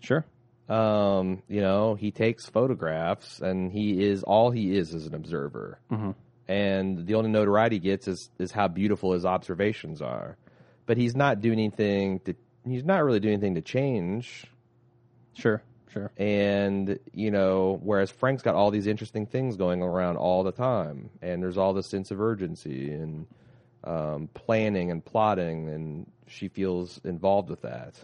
Sure. 0.00 0.24
Um, 0.68 1.42
you 1.48 1.60
know, 1.60 1.94
he 1.94 2.10
takes 2.10 2.46
photographs, 2.46 3.40
and 3.40 3.72
he 3.72 4.04
is 4.04 4.22
all 4.22 4.50
he 4.50 4.76
is 4.76 4.92
is 4.92 5.06
an 5.06 5.14
observer. 5.14 5.80
Mm-hmm. 5.90 6.10
And 6.46 7.06
the 7.06 7.14
only 7.14 7.30
notoriety 7.30 7.76
he 7.76 7.80
gets 7.80 8.08
is 8.08 8.30
is 8.38 8.52
how 8.52 8.68
beautiful 8.68 9.12
his 9.12 9.24
observations 9.24 10.02
are. 10.02 10.36
But 10.86 10.96
he's 10.96 11.14
not 11.14 11.40
doing 11.40 11.58
anything 11.58 12.20
to. 12.20 12.34
He's 12.66 12.84
not 12.84 13.02
really 13.04 13.20
doing 13.20 13.34
anything 13.34 13.54
to 13.54 13.62
change. 13.62 14.46
Sure. 15.34 15.62
Sure. 15.92 16.10
And 16.16 16.98
you 17.12 17.30
know, 17.30 17.80
whereas 17.82 18.10
Frank's 18.10 18.42
got 18.42 18.54
all 18.54 18.70
these 18.70 18.86
interesting 18.86 19.26
things 19.26 19.56
going 19.56 19.82
around 19.82 20.16
all 20.16 20.42
the 20.42 20.52
time, 20.52 21.10
and 21.22 21.42
there's 21.42 21.58
all 21.58 21.72
this 21.72 21.86
sense 21.86 22.10
of 22.10 22.20
urgency 22.20 22.92
and 22.92 23.26
um, 23.84 24.28
planning 24.34 24.90
and 24.90 25.04
plotting, 25.04 25.68
and 25.68 26.10
she 26.26 26.48
feels 26.48 27.00
involved 27.04 27.48
with 27.48 27.62
that. 27.62 27.94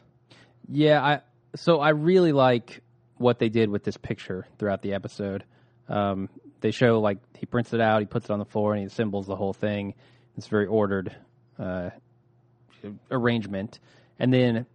Yeah, 0.68 1.02
I 1.02 1.20
so 1.56 1.80
I 1.80 1.90
really 1.90 2.32
like 2.32 2.80
what 3.18 3.38
they 3.38 3.48
did 3.48 3.68
with 3.68 3.84
this 3.84 3.96
picture 3.96 4.46
throughout 4.58 4.82
the 4.82 4.94
episode. 4.94 5.44
Um, 5.88 6.28
they 6.60 6.70
show 6.70 7.00
like 7.00 7.18
he 7.36 7.46
prints 7.46 7.72
it 7.74 7.80
out, 7.80 8.00
he 8.00 8.06
puts 8.06 8.26
it 8.26 8.30
on 8.30 8.38
the 8.38 8.44
floor, 8.44 8.72
and 8.72 8.80
he 8.80 8.86
assembles 8.86 9.26
the 9.26 9.36
whole 9.36 9.52
thing. 9.52 9.94
It's 10.36 10.46
very 10.46 10.66
ordered 10.66 11.14
uh, 11.58 11.90
arrangement, 13.10 13.78
and 14.18 14.32
then 14.32 14.66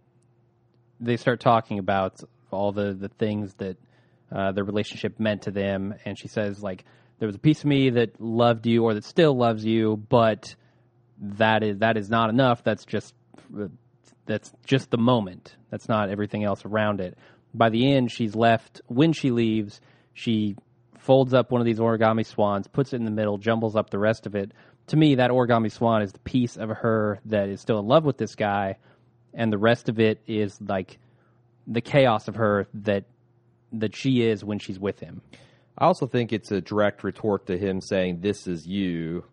they 1.00 1.16
start 1.16 1.40
talking 1.40 1.78
about 1.78 2.22
all 2.52 2.72
the 2.72 2.92
the 2.94 3.08
things 3.08 3.54
that 3.54 3.76
uh, 4.32 4.52
the 4.52 4.64
relationship 4.64 5.18
meant 5.18 5.42
to 5.42 5.50
them. 5.50 5.94
And 6.04 6.18
she 6.18 6.28
says 6.28 6.62
like 6.62 6.84
there 7.18 7.26
was 7.26 7.36
a 7.36 7.40
piece 7.40 7.60
of 7.60 7.66
me 7.66 7.90
that 7.90 8.20
loved 8.20 8.66
you 8.66 8.84
or 8.84 8.94
that 8.94 9.04
still 9.04 9.34
loves 9.36 9.64
you, 9.64 9.96
but 10.08 10.54
that 11.18 11.62
is 11.62 11.78
that 11.78 11.96
is 11.96 12.08
not 12.08 12.30
enough. 12.30 12.64
That's 12.64 12.84
just 12.84 13.14
that's 14.26 14.52
just 14.64 14.90
the 14.90 14.98
moment. 14.98 15.56
That's 15.70 15.88
not 15.88 16.08
everything 16.08 16.44
else 16.44 16.64
around 16.64 17.00
it. 17.00 17.18
By 17.52 17.70
the 17.70 17.92
end, 17.92 18.12
she's 18.12 18.34
left. 18.34 18.80
When 18.86 19.12
she 19.12 19.30
leaves, 19.30 19.80
she 20.12 20.56
folds 20.98 21.34
up 21.34 21.50
one 21.50 21.60
of 21.60 21.64
these 21.64 21.78
origami 21.78 22.24
swans, 22.24 22.68
puts 22.68 22.92
it 22.92 22.96
in 22.96 23.04
the 23.04 23.10
middle, 23.10 23.38
jumbles 23.38 23.74
up 23.74 23.90
the 23.90 23.98
rest 23.98 24.26
of 24.26 24.34
it. 24.34 24.52
To 24.88 24.96
me, 24.96 25.16
that 25.16 25.30
origami 25.30 25.70
swan 25.70 26.02
is 26.02 26.12
the 26.12 26.18
piece 26.20 26.56
of 26.56 26.68
her 26.68 27.20
that 27.26 27.48
is 27.48 27.60
still 27.60 27.78
in 27.78 27.86
love 27.86 28.04
with 28.04 28.18
this 28.18 28.34
guy, 28.34 28.76
and 29.34 29.52
the 29.52 29.58
rest 29.58 29.88
of 29.88 29.98
it 29.98 30.20
is 30.26 30.60
like 30.60 30.98
the 31.66 31.80
chaos 31.80 32.28
of 32.28 32.36
her 32.36 32.68
that 32.74 33.04
that 33.72 33.94
she 33.94 34.22
is 34.22 34.44
when 34.44 34.58
she's 34.58 34.78
with 34.78 35.00
him. 35.00 35.22
I 35.78 35.86
also 35.86 36.06
think 36.06 36.32
it's 36.32 36.50
a 36.50 36.60
direct 36.60 37.04
retort 37.04 37.46
to 37.46 37.56
him 37.56 37.80
saying, 37.80 38.20
"This 38.20 38.46
is 38.46 38.66
you," 38.66 39.24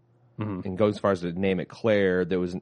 and 0.63 0.78
goes 0.78 0.96
as 0.96 1.00
far 1.00 1.12
as 1.12 1.22
to 1.22 1.32
name 1.32 1.60
it 1.60 1.68
Claire. 1.68 2.24
That 2.26 2.40
was 2.40 2.56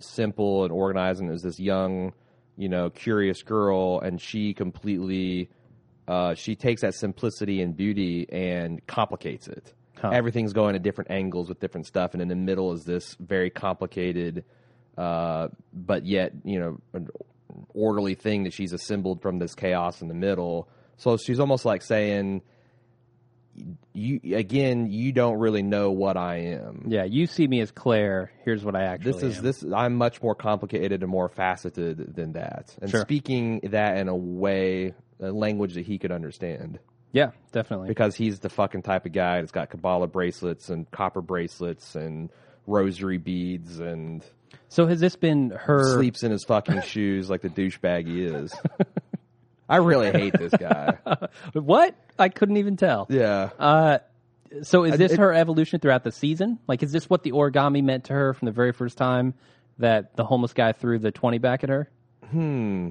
simple 0.00 0.64
and 0.64 0.72
organized, 0.72 1.20
and 1.20 1.28
it 1.28 1.32
was 1.32 1.42
this 1.42 1.60
young, 1.60 2.12
you 2.56 2.68
know, 2.68 2.90
curious 2.90 3.42
girl, 3.42 4.00
and 4.00 4.20
she 4.20 4.52
completely, 4.52 5.48
uh, 6.08 6.34
she 6.34 6.56
takes 6.56 6.82
that 6.82 6.94
simplicity 6.94 7.62
and 7.62 7.76
beauty 7.76 8.26
and 8.30 8.84
complicates 8.86 9.48
it. 9.48 9.72
Huh. 9.96 10.10
Everything's 10.12 10.52
going 10.52 10.74
at 10.74 10.82
different 10.82 11.10
angles 11.10 11.48
with 11.48 11.60
different 11.60 11.86
stuff, 11.86 12.12
and 12.12 12.20
in 12.20 12.28
the 12.28 12.34
middle 12.34 12.72
is 12.72 12.84
this 12.84 13.16
very 13.20 13.50
complicated, 13.50 14.44
uh, 14.98 15.48
but 15.72 16.04
yet 16.04 16.32
you 16.44 16.58
know, 16.58 16.80
an 16.92 17.08
orderly 17.74 18.14
thing 18.14 18.44
that 18.44 18.52
she's 18.52 18.72
assembled 18.72 19.22
from 19.22 19.38
this 19.38 19.54
chaos 19.54 20.02
in 20.02 20.08
the 20.08 20.14
middle. 20.14 20.68
So 20.96 21.16
she's 21.16 21.40
almost 21.40 21.64
like 21.64 21.82
saying 21.82 22.42
you 23.92 24.18
again 24.34 24.90
you 24.90 25.12
don't 25.12 25.38
really 25.38 25.62
know 25.62 25.90
what 25.90 26.16
i 26.16 26.36
am 26.36 26.86
Yeah, 26.88 27.04
you 27.04 27.26
see 27.26 27.46
me 27.46 27.60
as 27.60 27.70
Claire. 27.70 28.32
Here's 28.46 28.64
what 28.64 28.74
I 28.74 28.84
actually 28.84 29.12
this 29.12 29.22
is 29.22 29.36
am. 29.38 29.44
this 29.44 29.64
i'm 29.74 29.94
much 29.94 30.22
more 30.22 30.34
complicated 30.34 31.02
and 31.02 31.10
more 31.10 31.28
faceted 31.28 32.14
than 32.16 32.32
that 32.32 32.74
and 32.80 32.90
Sure. 32.90 33.02
speaking 33.02 33.60
that 33.64 33.98
in 33.98 34.08
a 34.08 34.16
way 34.16 34.94
a 35.20 35.30
language 35.30 35.74
that 35.74 35.84
he 35.84 35.98
could 35.98 36.12
understand 36.12 36.78
Yeah, 37.12 37.32
definitely. 37.52 37.88
because 37.88 38.16
he's 38.16 38.38
the 38.40 38.48
fucking 38.48 38.82
type 38.82 39.04
of 39.04 39.12
guy 39.12 39.40
that's 39.40 39.52
got 39.52 39.68
kabbalah 39.68 40.06
bracelets 40.06 40.70
and 40.70 40.90
copper 40.90 41.20
bracelets 41.20 41.94
and 41.94 42.30
rosary 42.66 43.18
beads 43.18 43.80
and 43.80 44.24
So 44.68 44.86
has 44.86 45.00
this 45.00 45.16
been 45.16 45.50
her? 45.50 45.94
sleeps 45.94 46.22
in 46.22 46.30
his 46.32 46.44
fucking 46.44 46.82
shoes 46.86 47.28
like 47.30 47.42
the 47.42 47.48
douchebag 47.50 48.06
he 48.06 48.24
is 48.24 48.54
i 49.68 49.76
really 49.76 50.10
hate 50.10 50.32
this 50.38 50.52
guy 50.52 50.96
What? 51.52 51.94
I 52.18 52.28
couldn't 52.28 52.56
even 52.58 52.76
tell. 52.76 53.06
yeah 53.10 53.50
Uh, 53.58 53.98
so 54.62 54.84
is 54.84 54.98
this 54.98 55.12
it- 55.12 55.18
her 55.18 55.32
evolution 55.32 55.80
throughout 55.80 56.04
the 56.04 56.12
season? 56.12 56.58
Like, 56.68 56.82
is 56.82 56.92
this 56.92 57.08
what 57.08 57.22
the 57.22 57.32
origami 57.32 57.82
meant 57.82 58.04
to 58.04 58.12
her 58.12 58.34
from 58.34 58.46
the 58.46 58.52
very 58.52 58.72
first 58.72 58.98
time 58.98 59.32
that 59.78 60.14
the 60.16 60.24
homeless 60.24 60.52
guy 60.52 60.72
threw 60.72 60.98
the 60.98 61.10
twenty 61.10 61.38
back 61.38 61.64
at 61.64 61.70
her? 61.70 61.88
Hmm. 62.30 62.90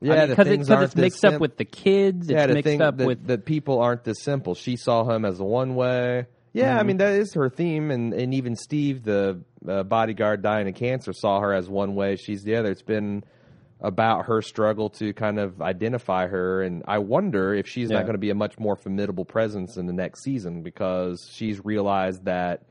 Yeah 0.00 0.26
the 0.26 0.32
because 0.36 0.46
things 0.48 0.70
it, 0.70 0.78
it's 0.82 0.96
mixed 0.96 1.24
up 1.24 1.32
sim- 1.34 1.40
with 1.40 1.56
the 1.56 1.64
kids. 1.66 2.28
It's 2.28 2.34
yeah, 2.34 2.46
mixed 2.46 2.80
up 2.80 2.96
with 2.96 3.26
that 3.26 3.44
people 3.44 3.80
aren't 3.80 4.04
this 4.04 4.22
simple. 4.22 4.54
She 4.54 4.76
saw 4.76 5.04
him 5.04 5.24
as 5.24 5.38
the 5.38 5.44
one 5.44 5.74
way. 5.74 6.26
Yeah, 6.56 6.70
Mm-hmm. 6.70 6.78
I 6.78 6.82
mean 6.84 6.96
that 6.98 7.12
is 7.12 7.34
her 7.34 7.50
theme, 7.50 7.90
and 7.90 8.14
and 8.14 8.32
even 8.32 8.56
Steve, 8.56 9.02
the 9.04 9.42
uh, 9.68 9.82
bodyguard 9.82 10.42
dying 10.42 10.68
of 10.68 10.74
cancer, 10.74 11.12
saw 11.12 11.40
her 11.40 11.52
as 11.52 11.68
one 11.68 11.94
way. 11.94 12.16
She's 12.16 12.44
the 12.44 12.56
other. 12.56 12.70
It's 12.70 12.82
been 12.82 13.24
about 13.80 14.24
her 14.26 14.40
struggle 14.40 14.88
to 14.88 15.12
kind 15.12 15.38
of 15.38 15.60
identify 15.60 16.26
her, 16.28 16.62
and 16.62 16.82
I 16.88 16.98
wonder 16.98 17.52
if 17.54 17.68
she's 17.68 17.90
Yeah. 17.90 17.96
not 17.98 18.04
going 18.04 18.14
to 18.14 18.18
be 18.18 18.30
a 18.30 18.34
much 18.34 18.58
more 18.58 18.74
formidable 18.74 19.26
presence 19.26 19.76
in 19.76 19.86
the 19.86 19.92
next 19.92 20.22
season 20.22 20.62
because 20.62 21.28
she's 21.30 21.62
realized 21.62 22.24
that 22.24 22.62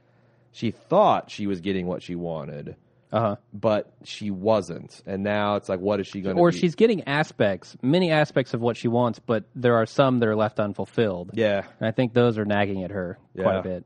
she 0.51 0.71
thought 0.71 1.29
she 1.29 1.45
was 1.45 1.61
getting 1.61 1.85
what 1.85 2.01
she 2.01 2.15
wanted, 2.15 2.75
uh 3.11 3.19
huh. 3.19 3.35
but 3.53 3.93
she 4.03 4.31
wasn't, 4.31 5.01
and 5.05 5.23
now 5.23 5.55
it's 5.55 5.69
like, 5.69 5.79
what 5.79 5.99
is 5.99 6.07
she 6.07 6.21
going 6.21 6.35
to? 6.35 6.41
Or 6.41 6.51
be? 6.51 6.57
she's 6.57 6.75
getting 6.75 7.07
aspects, 7.07 7.75
many 7.81 8.11
aspects 8.11 8.53
of 8.53 8.61
what 8.61 8.77
she 8.77 8.87
wants, 8.87 9.19
but 9.19 9.45
there 9.55 9.75
are 9.75 9.85
some 9.85 10.19
that 10.19 10.27
are 10.27 10.35
left 10.35 10.59
unfulfilled. 10.59 11.31
yeah. 11.33 11.63
And 11.79 11.87
I 11.87 11.91
think 11.91 12.13
those 12.13 12.37
are 12.37 12.45
nagging 12.45 12.83
at 12.83 12.91
her 12.91 13.17
quite 13.35 13.53
Yeah. 13.53 13.59
a 13.59 13.63
bit. 13.63 13.85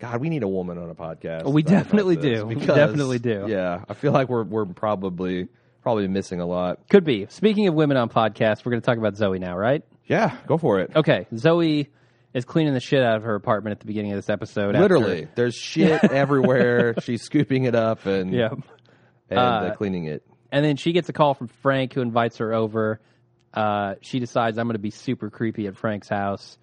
God, 0.00 0.20
we 0.20 0.28
need 0.28 0.42
a 0.42 0.48
woman 0.48 0.76
on 0.78 0.90
a 0.90 0.94
podcast. 0.94 1.44
We 1.50 1.62
about 1.62 1.70
definitely 1.70 2.16
this 2.16 2.40
do. 2.40 2.46
We 2.46 2.54
definitely 2.56 3.18
do. 3.20 3.46
Yeah, 3.48 3.84
I 3.88 3.94
feel 3.94 4.12
like 4.12 4.28
we're 4.28 4.42
we're 4.42 4.66
probably 4.66 5.48
probably 5.82 6.08
missing 6.08 6.40
a 6.40 6.46
lot. 6.46 6.88
Could 6.90 7.04
be. 7.04 7.26
Speaking 7.30 7.68
of 7.68 7.74
women 7.74 7.96
on 7.96 8.08
podcasts, 8.08 8.64
we're 8.64 8.70
going 8.70 8.82
to 8.82 8.86
talk 8.86 8.98
about 8.98 9.16
Zoe 9.16 9.38
now, 9.38 9.56
right? 9.56 9.82
Yeah, 10.06 10.36
go 10.46 10.58
for 10.58 10.80
it. 10.80 10.90
Okay, 10.96 11.26
Zoe 11.36 11.88
is 12.34 12.44
cleaning 12.44 12.74
the 12.74 12.80
shit 12.80 13.02
out 13.02 13.16
of 13.16 13.22
her 13.22 13.34
apartment 13.36 13.72
at 13.72 13.80
the 13.80 13.86
beginning 13.86 14.12
of 14.12 14.16
this 14.18 14.28
episode. 14.28 14.74
after- 14.74 14.82
Literally, 14.82 15.28
there's 15.36 15.54
shit 15.54 16.02
everywhere. 16.10 16.94
She's 17.00 17.22
scooping 17.22 17.64
it 17.64 17.74
up 17.74 18.04
and 18.06 18.32
Yeah. 18.32 18.48
and 19.30 19.38
uh, 19.38 19.42
Uh, 19.42 19.74
cleaning 19.74 20.04
it. 20.06 20.22
And 20.52 20.64
then 20.64 20.76
she 20.76 20.92
gets 20.92 21.08
a 21.08 21.12
call 21.12 21.34
from 21.34 21.48
Frank 21.48 21.92
who 21.94 22.00
invites 22.00 22.38
her 22.38 22.52
over. 22.52 23.00
Uh, 23.52 23.94
she 24.02 24.18
decides 24.18 24.58
I'm 24.58 24.66
going 24.66 24.74
to 24.74 24.78
be 24.80 24.90
super 24.90 25.30
creepy 25.30 25.66
at 25.68 25.76
Frank's 25.76 26.08
house. 26.08 26.58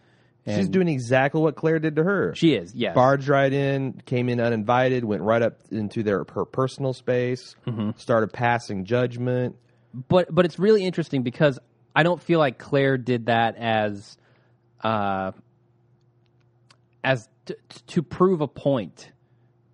She's 0.48 0.70
doing 0.70 0.88
exactly 0.88 1.40
what 1.40 1.56
Claire 1.56 1.78
did 1.78 1.98
to 1.98 2.04
her. 2.04 2.34
She 2.36 2.56
is, 2.56 2.74
yes. 2.74 2.96
barged 2.96 3.28
right 3.28 3.54
in, 3.54 4.02
came 4.08 4.28
in 4.28 4.42
uninvited, 4.42 5.06
went 5.06 5.22
right 5.22 5.42
up 5.42 5.60
into 5.70 6.02
their 6.02 6.26
her 6.34 6.46
personal 6.46 6.94
space, 6.94 7.56
Mm-hmm. 7.68 7.92
started 7.98 8.34
passing 8.34 8.84
judgment. 8.86 9.56
but 10.10 10.34
but 10.34 10.46
it's 10.46 10.58
really 10.58 10.84
interesting 10.84 11.22
because 11.22 11.60
I 11.96 12.02
don't 12.04 12.20
feel 12.22 12.40
like 12.40 12.58
Claire 12.58 12.98
did 12.98 13.28
that 13.28 13.56
as 13.56 14.18
uh 14.84 15.32
as 17.04 17.28
t- 17.46 17.56
to 17.88 18.04
prove 18.04 18.42
a 18.42 18.48
point 18.48 19.12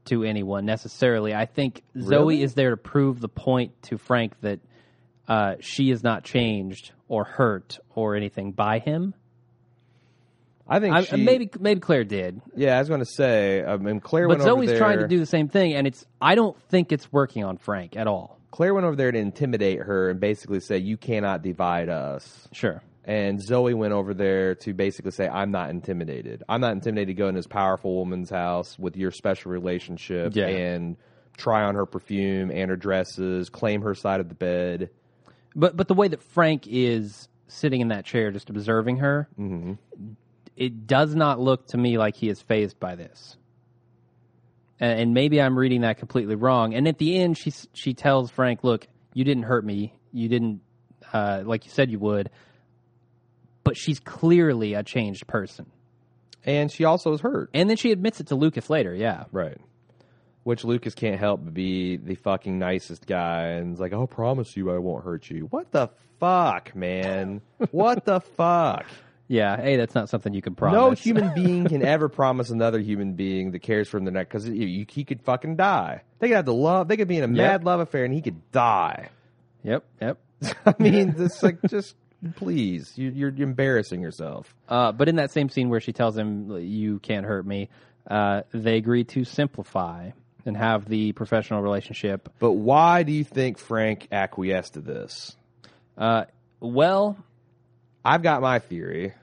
to 0.06 0.24
anyone 0.24 0.66
necessarily. 0.66 1.34
I 1.36 1.46
think 1.46 1.84
Zoe 2.00 2.10
Really? 2.10 2.42
is 2.44 2.54
there 2.54 2.70
to 2.72 2.78
prove 2.78 3.20
the 3.20 3.28
point 3.30 3.72
to 3.84 3.98
Frank 3.98 4.40
that 4.42 4.60
uh, 5.28 5.56
she 5.60 5.90
is 5.92 6.04
not 6.04 6.24
changed 6.24 6.92
or 7.10 7.26
hurt 7.26 7.80
or 7.94 8.16
anything 8.16 8.52
by 8.54 8.80
him. 8.80 9.14
I 10.70 10.80
think 10.80 10.96
I, 10.96 11.04
she, 11.04 11.16
maybe 11.18 11.50
maybe 11.60 11.80
Claire 11.80 12.04
did, 12.04 12.42
Yeah, 12.56 12.76
I 12.76 12.80
was 12.80 12.90
going 12.90 13.00
to 13.00 13.06
say. 13.06 13.64
I 13.64 13.78
mean, 13.78 14.02
Claire 14.02 14.28
but 14.28 14.40
went 14.40 14.50
over 14.50 14.62
Zoe's 14.62 14.70
there. 14.70 14.78
trying 14.78 15.00
to 15.00 15.08
do 15.08 15.18
the 15.20 15.26
same 15.26 15.48
thing, 15.48 15.74
and 15.74 15.88
it's 15.88 16.06
I 16.22 16.36
don't 16.36 16.62
think 16.64 16.92
it's 16.92 17.12
working 17.12 17.44
on 17.46 17.58
Frank 17.58 17.96
at 17.96 18.06
all. 18.08 18.38
Claire 18.52 18.74
went 18.74 18.86
over 18.86 18.96
there 18.96 19.12
to 19.12 19.18
intimidate 19.18 19.80
her 19.80 20.10
and 20.10 20.20
basically 20.20 20.60
say, 20.60 20.78
"You 20.78 20.98
cannot 20.98 21.42
divide 21.42 21.88
us." 21.88 22.50
Sure. 22.52 22.82
And 23.08 23.42
Zoe 23.42 23.74
went 23.74 23.94
over 23.94 24.14
there 24.14 24.54
to 24.56 24.74
basically 24.74 25.12
say, 25.12 25.28
"I'm 25.30 25.50
not 25.50 25.70
intimidated. 25.70 26.44
I'm 26.50 26.60
not 26.62 26.74
intimidated 26.74 27.08
to 27.08 27.14
go 27.14 27.30
in 27.30 27.36
this 27.36 27.48
powerful 27.48 27.96
woman's 27.96 28.30
house 28.30 28.78
with 28.78 28.98
your 28.98 29.12
special 29.12 29.50
relationship 29.52 30.36
Yeah. 30.36 30.48
and 30.48 30.98
try 31.38 31.64
on 31.64 31.76
her 31.76 31.86
perfume 31.86 32.52
and 32.52 32.70
her 32.70 32.76
dresses, 32.76 33.50
claim 33.50 33.82
her 33.84 33.96
side 33.96 34.20
of 34.20 34.28
the 34.28 34.36
bed." 34.36 34.90
But 35.56 35.78
but 35.78 35.88
the 35.88 35.94
way 35.94 36.10
that 36.10 36.22
Frank 36.22 36.68
is 36.68 37.30
sitting 37.48 37.80
in 37.80 37.88
that 37.88 38.04
chair, 38.04 38.30
just 38.32 38.50
observing 38.50 38.98
her, 38.98 39.30
it 40.58 40.86
does 40.86 41.16
not 41.16 41.40
look 41.40 41.68
to 41.68 41.78
me 41.78 41.98
like 41.98 42.16
he 42.16 42.28
is 42.28 42.42
phased 42.42 42.78
by 42.80 42.96
this. 42.96 43.38
And, 44.80 45.00
and 45.00 45.14
maybe 45.14 45.42
I'm 45.42 45.58
reading 45.58 45.82
that 45.82 45.98
completely 45.98 46.36
wrong. 46.36 46.74
And 46.74 46.88
at 46.90 46.98
the 46.98 47.18
end, 47.18 47.38
she 47.38 47.52
s- 47.52 47.68
she 47.74 47.94
tells 47.94 48.30
Frank, 48.32 48.64
"Look, 48.66 48.86
you 49.14 49.24
didn't 49.24 49.44
hurt 49.44 49.64
me. 49.66 49.94
You 50.12 50.28
didn't 50.28 50.60
uh, 51.14 51.44
like 51.46 51.64
you 51.64 51.72
said 51.72 51.90
you 51.90 52.00
would." 52.00 52.30
But 53.68 53.78
she's 53.78 54.00
clearly 54.00 54.74
a 54.74 54.84
changed 54.84 55.28
person. 55.28 55.66
And 56.46 56.72
she 56.72 56.86
also 56.86 57.12
is 57.14 57.20
hurt. 57.22 57.50
And 57.54 57.70
then 57.70 57.76
she 57.76 57.92
admits 57.92 58.22
it 58.22 58.28
to 58.28 58.36
Lucas 58.36 58.70
later. 58.70 58.94
Yeah, 58.96 59.26
Right. 59.32 59.58
Which 60.44 60.64
Lucas 60.64 60.96
can't 60.96 61.20
help 61.20 61.44
but 61.44 61.54
be 61.54 61.98
the 61.98 62.16
fucking 62.16 62.58
nicest 62.58 63.06
guy 63.06 63.48
and 63.48 63.74
is 63.74 63.82
like, 63.82 63.92
I'll 63.92 64.08
promise 64.08 64.56
you 64.56 64.72
I 64.72 64.78
won't 64.78 65.04
hurt 65.04 65.30
you. 65.30 65.48
What 65.50 65.72
the 65.74 65.90
fuck, 66.22 66.74
man? 66.74 67.42
what 67.72 68.06
the 68.06 68.22
fuck? 68.38 68.86
yeah. 69.28 69.58
Hey, 69.62 69.76
that's 69.76 69.94
not 69.94 70.08
something 70.08 70.34
you 70.34 70.42
can 70.42 70.56
promise. 70.56 70.74
No 70.78 70.92
human 70.92 71.34
being 71.36 71.66
can 71.68 71.84
ever 71.86 72.08
promise 72.08 72.50
another 72.50 72.80
human 72.80 73.16
being 73.16 73.52
that 73.52 73.60
cares 73.60 73.90
for 73.90 73.98
him 73.98 74.06
the 74.06 74.12
next 74.12 74.30
because 74.30 74.46
he 74.46 75.04
could 75.06 75.22
fucking 75.22 75.58
die. 75.58 76.04
They 76.20 76.30
could 76.30 76.38
have 76.38 76.46
the 76.46 76.54
love. 76.54 76.88
They 76.88 76.96
could 76.96 77.10
be 77.10 77.18
in 77.18 77.26
a 77.26 77.28
mad 77.28 77.66
love 77.66 77.82
affair 77.82 78.06
and 78.06 78.14
he 78.14 78.22
could 78.22 78.50
die. 78.54 79.10
Yep. 79.64 79.84
Yep. 80.02 80.18
I 80.66 80.76
mean, 80.80 81.14
it's 81.18 81.44
like 81.44 81.58
just 81.68 81.96
please, 82.36 82.98
you, 82.98 83.10
you're 83.10 83.34
embarrassing 83.38 84.02
yourself. 84.02 84.54
Uh, 84.68 84.92
but 84.92 85.08
in 85.08 85.18
that 85.18 85.32
same 85.32 85.50
scene 85.50 85.70
where 85.70 85.80
she 85.80 85.94
tells 85.94 86.18
him, 86.18 86.52
"You 86.60 87.00
can't 87.00 87.26
hurt 87.26 87.46
me," 87.46 87.70
uh, 88.10 88.42
they 88.52 88.78
agree 88.78 89.04
to 89.06 89.24
simplify 89.24 90.12
and 90.46 90.58
have 90.58 90.88
the 90.88 91.12
professional 91.12 91.62
relationship. 91.62 92.30
But 92.40 92.54
why 92.54 93.04
do 93.04 93.12
you 93.12 93.24
think 93.24 93.60
Frank 93.60 94.08
acquiesced 94.12 94.74
to 94.74 94.82
this? 94.82 95.36
Uh, 95.98 96.26
well, 96.60 97.18
I've 98.04 98.24
got 98.24 98.42
my 98.42 98.60
theory. 98.60 99.14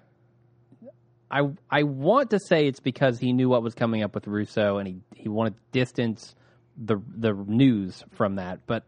I 1.30 1.50
I 1.70 1.82
want 1.82 2.30
to 2.30 2.38
say 2.38 2.66
it's 2.66 2.80
because 2.80 3.18
he 3.18 3.32
knew 3.32 3.48
what 3.48 3.62
was 3.62 3.74
coming 3.74 4.02
up 4.02 4.14
with 4.14 4.26
Russo, 4.26 4.78
and 4.78 4.86
he 4.86 4.96
he 5.14 5.28
wanted 5.28 5.54
to 5.54 5.60
distance 5.72 6.34
the 6.76 7.00
the 7.16 7.32
news 7.32 8.04
from 8.12 8.36
that, 8.36 8.60
but. 8.66 8.84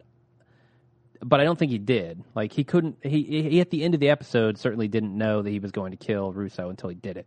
But 1.22 1.40
I 1.40 1.44
don't 1.44 1.59
think 1.59 1.70
he 1.72 1.79
did. 1.79 2.22
Like 2.35 2.52
he 2.52 2.64
couldn't. 2.64 2.98
He, 3.02 3.48
he 3.50 3.61
at 3.61 3.70
the 3.70 3.83
end 3.83 3.94
of 3.94 4.00
the 4.00 4.11
episode 4.11 4.59
certainly 4.59 4.88
didn't 4.88 5.16
know 5.16 5.42
that 5.42 5.50
he 5.50 5.59
was 5.59 5.70
going 5.72 5.92
to 5.92 5.96
kill 5.96 6.33
Russo 6.33 6.68
until 6.70 6.88
he 6.90 6.94
did 6.96 7.16
it. 7.16 7.26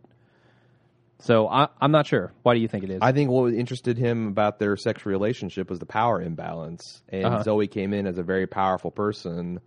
So 1.22 1.48
I, 1.48 1.68
I'm 1.80 1.92
not 1.92 2.06
sure. 2.06 2.32
Why 2.42 2.54
do 2.54 2.60
you 2.60 2.68
think 2.68 2.82
it 2.84 2.90
is? 2.90 2.98
I 3.02 3.12
think 3.12 3.30
what 3.30 3.52
interested 3.52 3.98
him 3.98 4.28
about 4.28 4.58
their 4.58 4.74
sexual 4.76 5.12
relationship 5.12 5.68
was 5.68 5.78
the 5.78 5.84
power 5.86 6.20
imbalance, 6.22 7.02
and 7.10 7.26
Uh-huh. 7.26 7.42
Zoe 7.42 7.66
came 7.68 7.92
in 7.92 8.06
as 8.06 8.16
a 8.16 8.22
very 8.22 8.46
powerful 8.46 8.90
person, 8.90 9.60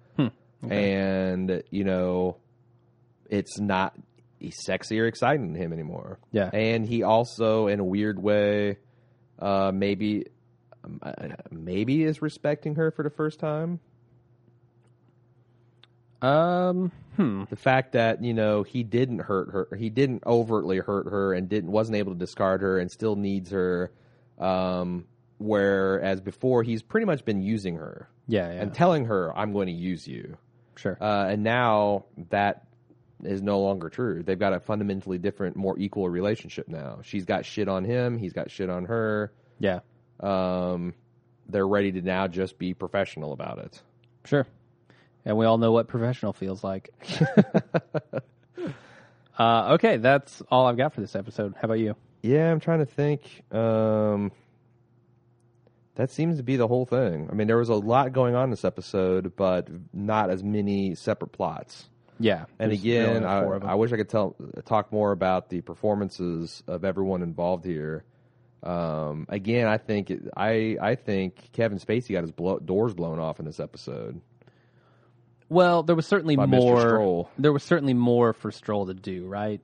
and 0.67 1.61
you 1.69 1.83
know, 1.83 2.37
it's 3.29 3.59
not 3.59 3.93
sexy 4.65 4.99
or 4.99 5.05
exciting 5.05 5.53
to 5.53 5.59
him 5.59 5.71
anymore. 5.73 6.17
Yeah. 6.31 6.49
and 6.51 6.85
he 6.85 7.03
also, 7.03 7.67
in 7.67 7.79
a 7.79 7.83
weird 7.85 8.21
way, 8.21 8.77
uh, 9.39 9.71
maybe 9.73 10.25
um, 10.83 10.99
uh, 11.03 11.11
maybe 11.51 12.03
is 12.03 12.21
respecting 12.21 12.75
her 12.75 12.91
for 12.91 13.03
the 13.03 13.09
first 13.09 13.39
time. 13.39 13.79
Um, 16.23 16.91
hmm. 17.17 17.43
The 17.49 17.55
fact 17.55 17.91
that 17.93 18.23
you 18.23 18.33
know 18.33 18.63
he 18.63 18.83
didn't 18.83 19.19
hurt 19.19 19.51
her, 19.51 19.67
he 19.77 19.89
didn't 19.89 20.23
overtly 20.25 20.77
hurt 20.79 21.07
her, 21.09 21.33
and 21.33 21.49
didn't 21.49 21.71
wasn't 21.71 21.97
able 21.97 22.13
to 22.13 22.17
discard 22.19 22.61
her, 22.61 22.79
and 22.79 22.89
still 22.89 23.15
needs 23.15 23.51
her. 23.51 23.91
Um, 24.39 25.05
whereas 25.37 26.21
before, 26.21 26.63
he's 26.63 26.81
pretty 26.81 27.05
much 27.05 27.23
been 27.25 27.41
using 27.41 27.75
her 27.75 28.09
Yeah, 28.27 28.51
yeah. 28.53 28.61
and 28.61 28.73
telling 28.73 29.05
her, 29.05 29.37
"I'm 29.37 29.53
going 29.53 29.67
to 29.67 29.73
use 29.73 30.07
you." 30.07 30.37
sure. 30.75 30.97
Uh, 30.99 31.27
and 31.29 31.43
now 31.43 32.05
that 32.29 32.65
is 33.23 33.41
no 33.41 33.59
longer 33.61 33.89
true. 33.89 34.23
They've 34.23 34.39
got 34.39 34.53
a 34.53 34.59
fundamentally 34.59 35.17
different, 35.17 35.55
more 35.55 35.77
equal 35.77 36.09
relationship 36.09 36.67
now. 36.67 36.99
She's 37.03 37.25
got 37.25 37.45
shit 37.45 37.67
on 37.69 37.85
him. 37.85 38.17
He's 38.17 38.33
got 38.33 38.49
shit 38.49 38.69
on 38.69 38.85
her. 38.85 39.31
yeah, 39.59 39.79
Um, 40.19 40.93
they're 41.47 41.67
ready 41.67 41.91
to 41.93 42.01
now 42.01 42.27
just 42.27 42.57
be 42.57 42.73
professional 42.73 43.31
about 43.33 43.59
it. 43.59 43.81
sure. 44.25 44.47
And 45.25 45.37
we 45.37 45.45
all 45.45 45.57
know 45.57 45.71
what 45.71 45.87
professional 45.87 46.33
feels 46.33 46.63
like. 46.63 46.89
uh, 49.39 49.73
okay, 49.73 49.97
that's 49.97 50.41
all 50.51 50.65
I've 50.65 50.77
got 50.77 50.93
for 50.93 51.01
this 51.01 51.15
episode. 51.15 51.53
How 51.55 51.65
about 51.65 51.79
you? 51.79 51.95
Yeah, 52.21 52.51
I'm 52.51 52.59
trying 52.59 52.79
to 52.79 52.85
think. 52.85 53.21
Um, 53.53 54.31
that 55.95 56.11
seems 56.11 56.37
to 56.37 56.43
be 56.43 56.55
the 56.55 56.67
whole 56.67 56.85
thing. 56.85 57.29
I 57.31 57.35
mean, 57.35 57.47
there 57.47 57.57
was 57.57 57.69
a 57.69 57.75
lot 57.75 58.13
going 58.13 58.35
on 58.35 58.49
this 58.49 58.65
episode, 58.65 59.35
but 59.35 59.67
not 59.93 60.29
as 60.29 60.43
many 60.43 60.95
separate 60.95 61.31
plots. 61.31 61.87
Yeah. 62.19 62.45
And 62.59 62.71
again, 62.71 63.23
I, 63.23 63.43
four 63.43 63.55
of 63.55 63.61
them. 63.61 63.69
I 63.69 63.75
wish 63.75 63.91
I 63.91 63.97
could 63.97 64.09
tell 64.09 64.35
talk 64.65 64.91
more 64.91 65.11
about 65.11 65.49
the 65.49 65.61
performances 65.61 66.63
of 66.67 66.83
everyone 66.83 67.21
involved 67.21 67.65
here. 67.65 68.03
Um, 68.63 69.25
again, 69.29 69.67
I 69.67 69.77
think 69.77 70.09
it, 70.09 70.21
I 70.37 70.77
I 70.81 70.95
think 70.95 71.51
Kevin 71.51 71.79
Spacey 71.79 72.13
got 72.13 72.21
his 72.21 72.31
blow, 72.31 72.59
doors 72.59 72.93
blown 72.93 73.19
off 73.19 73.39
in 73.39 73.45
this 73.45 73.59
episode. 73.59 74.21
Well, 75.49 75.83
there 75.83 75.95
was 75.95 76.07
certainly 76.07 76.35
By 76.35 76.45
Mr. 76.45 76.49
more. 76.49 76.79
Stoll. 76.79 77.29
There 77.37 77.53
was 77.53 77.63
certainly 77.63 77.93
more 77.93 78.33
for 78.33 78.51
Stoll 78.51 78.87
to 78.87 78.93
do, 78.93 79.25
right? 79.27 79.61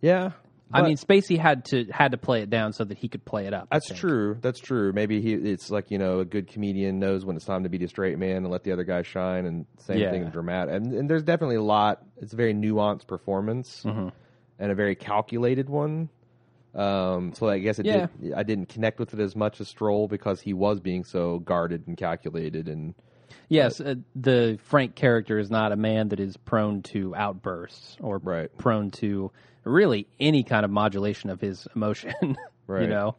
Yeah, 0.00 0.32
I 0.72 0.80
but- 0.80 0.88
mean, 0.88 0.96
Spacey 0.96 1.36
had 1.38 1.64
to 1.66 1.84
had 1.90 2.12
to 2.12 2.16
play 2.16 2.42
it 2.42 2.48
down 2.50 2.72
so 2.72 2.84
that 2.84 2.96
he 2.96 3.08
could 3.08 3.24
play 3.24 3.46
it 3.46 3.52
up. 3.52 3.68
I 3.70 3.76
That's 3.76 3.88
think. 3.88 4.00
true. 4.00 4.38
That's 4.40 4.60
true. 4.60 4.92
Maybe 4.92 5.20
he 5.20 5.34
it's 5.34 5.70
like 5.70 5.90
you 5.90 5.98
know 5.98 6.20
a 6.20 6.24
good 6.24 6.48
comedian 6.48 6.98
knows 6.98 7.24
when 7.24 7.36
it's 7.36 7.44
time 7.44 7.64
to 7.64 7.68
be 7.68 7.76
the 7.78 7.86
straight 7.88 8.18
man 8.18 8.36
and 8.38 8.50
let 8.50 8.64
the 8.64 8.72
other 8.72 8.84
guy 8.84 9.02
shine, 9.02 9.44
and 9.46 9.66
same 9.78 9.98
Yeah. 9.98 10.10
thing 10.10 10.22
in 10.22 10.30
dramatic. 10.30 10.74
And, 10.74 10.92
and 10.92 11.10
there's 11.10 11.22
definitely 11.24 11.56
a 11.56 11.62
lot. 11.62 12.02
It's 12.18 12.32
a 12.32 12.36
very 12.36 12.54
nuanced 12.54 13.06
performance 13.06 13.82
Mm-hmm. 13.84 14.08
and 14.58 14.72
a 14.72 14.74
very 14.74 14.94
calculated 14.94 15.68
one. 15.68 16.08
Um, 16.72 17.32
so 17.34 17.48
I 17.48 17.58
guess 17.58 17.80
it 17.80 17.86
Yeah. 17.86 18.06
did, 18.22 18.32
I 18.32 18.44
didn't 18.44 18.68
connect 18.68 19.00
with 19.00 19.12
it 19.12 19.18
as 19.18 19.34
much 19.34 19.60
as 19.60 19.68
Stoll 19.68 20.06
because 20.06 20.40
he 20.40 20.52
was 20.54 20.78
being 20.80 21.02
so 21.04 21.40
guarded 21.40 21.88
and 21.88 21.96
calculated 21.96 22.68
and 22.68 22.94
Yes, 23.50 23.80
uh, 23.80 23.96
the 24.14 24.58
Frank 24.64 24.94
character 24.94 25.38
is 25.38 25.50
not 25.50 25.72
a 25.72 25.76
man 25.76 26.08
that 26.10 26.20
is 26.20 26.36
prone 26.36 26.82
to 26.84 27.14
outbursts 27.16 27.96
or 28.00 28.18
Right. 28.18 28.56
prone 28.56 28.90
to 28.92 29.32
really 29.64 30.06
any 30.20 30.44
kind 30.44 30.64
of 30.64 30.70
modulation 30.70 31.30
of 31.30 31.40
his 31.40 31.66
emotion. 31.74 32.14
you 32.68 32.86
know, 32.86 33.16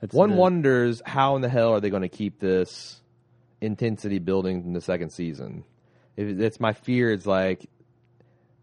That's 0.00 0.14
one 0.14 0.30
the- 0.30 0.36
wonders 0.36 1.02
how 1.04 1.34
in 1.36 1.42
the 1.42 1.48
hell 1.48 1.72
are 1.74 1.80
they 1.80 1.90
going 1.90 2.02
to 2.02 2.08
keep 2.08 2.38
this 2.38 3.00
intensity 3.60 4.20
building 4.20 4.64
in 4.64 4.72
the 4.74 4.80
second 4.80 5.10
season. 5.10 5.64
If 6.16 6.38
it's 6.38 6.60
my 6.60 6.72
fear 6.72 7.10
It's 7.12 7.26
like, 7.26 7.68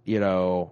you 0.06 0.20
know, 0.22 0.72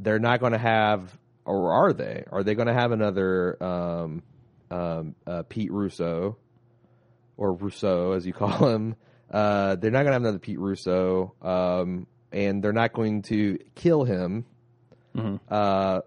they're 0.00 0.18
not 0.18 0.40
going 0.40 0.52
to 0.52 0.58
have, 0.58 1.16
or 1.44 1.70
are 1.72 1.92
they? 1.92 2.24
Are 2.32 2.42
they 2.42 2.54
going 2.54 2.68
to 2.68 2.72
have 2.74 2.92
another 2.92 3.62
um, 3.62 4.22
um, 4.70 5.14
uh, 5.26 5.42
Pete 5.48 5.70
Russo 5.70 6.38
or 7.36 7.52
Rousseau, 7.52 8.12
as 8.12 8.26
you 8.26 8.32
call 8.32 8.68
him? 8.72 8.96
Uh, 9.30 9.76
they're 9.76 9.90
not 9.90 10.04
going 10.04 10.06
to 10.06 10.12
have 10.12 10.22
another 10.22 10.38
Pete 10.38 10.58
Russo, 10.58 11.34
um, 11.42 12.06
and 12.32 12.62
they're 12.62 12.72
not 12.72 12.92
going 12.92 13.22
to 13.22 13.58
kill 13.74 14.04
him. 14.04 14.44
Uh, 15.48 16.00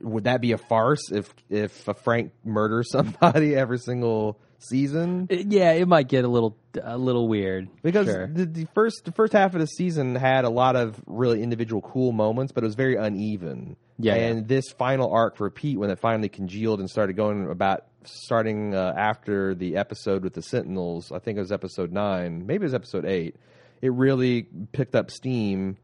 would 0.00 0.24
that 0.24 0.40
be 0.40 0.52
a 0.52 0.58
farce 0.58 1.10
if 1.12 1.32
if 1.50 1.86
a 1.88 1.94
Frank 1.94 2.32
murders 2.44 2.88
somebody 2.92 3.54
every 3.54 3.78
single 3.78 4.38
season? 4.64 5.28
Uh, 5.30 5.36
Yeah, 5.48 5.72
it 5.72 5.86
might 5.88 6.08
get 6.08 6.24
a 6.24 6.28
little 6.28 6.56
a 6.82 6.98
little 6.98 7.28
weird 7.28 7.68
Because 7.82 8.06
Sure. 8.06 8.26
the, 8.26 8.46
the 8.46 8.66
first 8.74 9.04
the 9.04 9.12
first 9.12 9.32
half 9.32 9.54
of 9.54 9.60
the 9.60 9.66
season 9.66 10.14
had 10.16 10.44
a 10.44 10.50
lot 10.50 10.74
of 10.76 11.00
really 11.06 11.42
individual 11.42 11.80
cool 11.82 12.10
moments, 12.12 12.52
but 12.52 12.64
it 12.64 12.66
was 12.66 12.74
very 12.74 12.96
uneven. 12.96 13.76
Yeah, 13.98 14.14
and 14.14 14.38
yeah. 14.40 14.44
this 14.46 14.70
final 14.70 15.12
arc 15.12 15.36
for 15.36 15.48
Pete, 15.50 15.78
when 15.78 15.90
it 15.90 16.00
finally 16.00 16.28
congealed 16.28 16.80
and 16.80 16.90
started 16.90 17.14
going 17.14 17.48
about 17.48 17.84
starting 18.02 18.74
uh, 18.74 18.92
after 18.96 19.54
the 19.54 19.76
episode 19.76 20.24
with 20.24 20.34
the 20.34 20.42
Sentinels, 20.42 21.12
I 21.12 21.20
think 21.20 21.36
it 21.38 21.40
was 21.40 21.52
episode 21.52 21.92
nine, 21.92 22.44
maybe 22.44 22.62
it 22.62 22.66
was 22.66 22.74
episode 22.74 23.04
eight. 23.04 23.36
It 23.80 23.92
really 23.92 24.48
picked 24.72 24.96
up 24.96 25.10
steam 25.12 25.76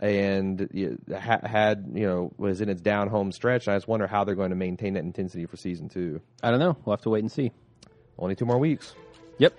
and 0.00 0.60
it 0.72 0.98
ha- 1.12 1.40
had 1.44 1.90
you 1.92 2.06
know 2.06 2.32
was 2.38 2.60
in 2.60 2.68
its 2.68 2.80
down 2.80 3.08
home 3.08 3.32
stretch. 3.32 3.68
I 3.68 3.74
just 3.74 3.88
wonder 3.88 4.06
how 4.06 4.24
they're 4.24 4.34
going 4.36 4.50
to 4.50 4.56
maintain 4.56 4.94
that 4.94 5.02
intensity 5.02 5.44
for 5.46 5.56
season 5.56 5.88
two. 5.88 6.20
I 6.42 6.50
don't 6.50 6.60
know. 6.60 6.76
We'll 6.84 6.94
have 6.96 7.02
to 7.02 7.10
wait 7.10 7.20
and 7.20 7.30
see. 7.32 7.52
Only 8.18 8.34
two 8.34 8.46
more 8.46 8.58
weeks. 8.58 8.94
Yep. 9.38 9.54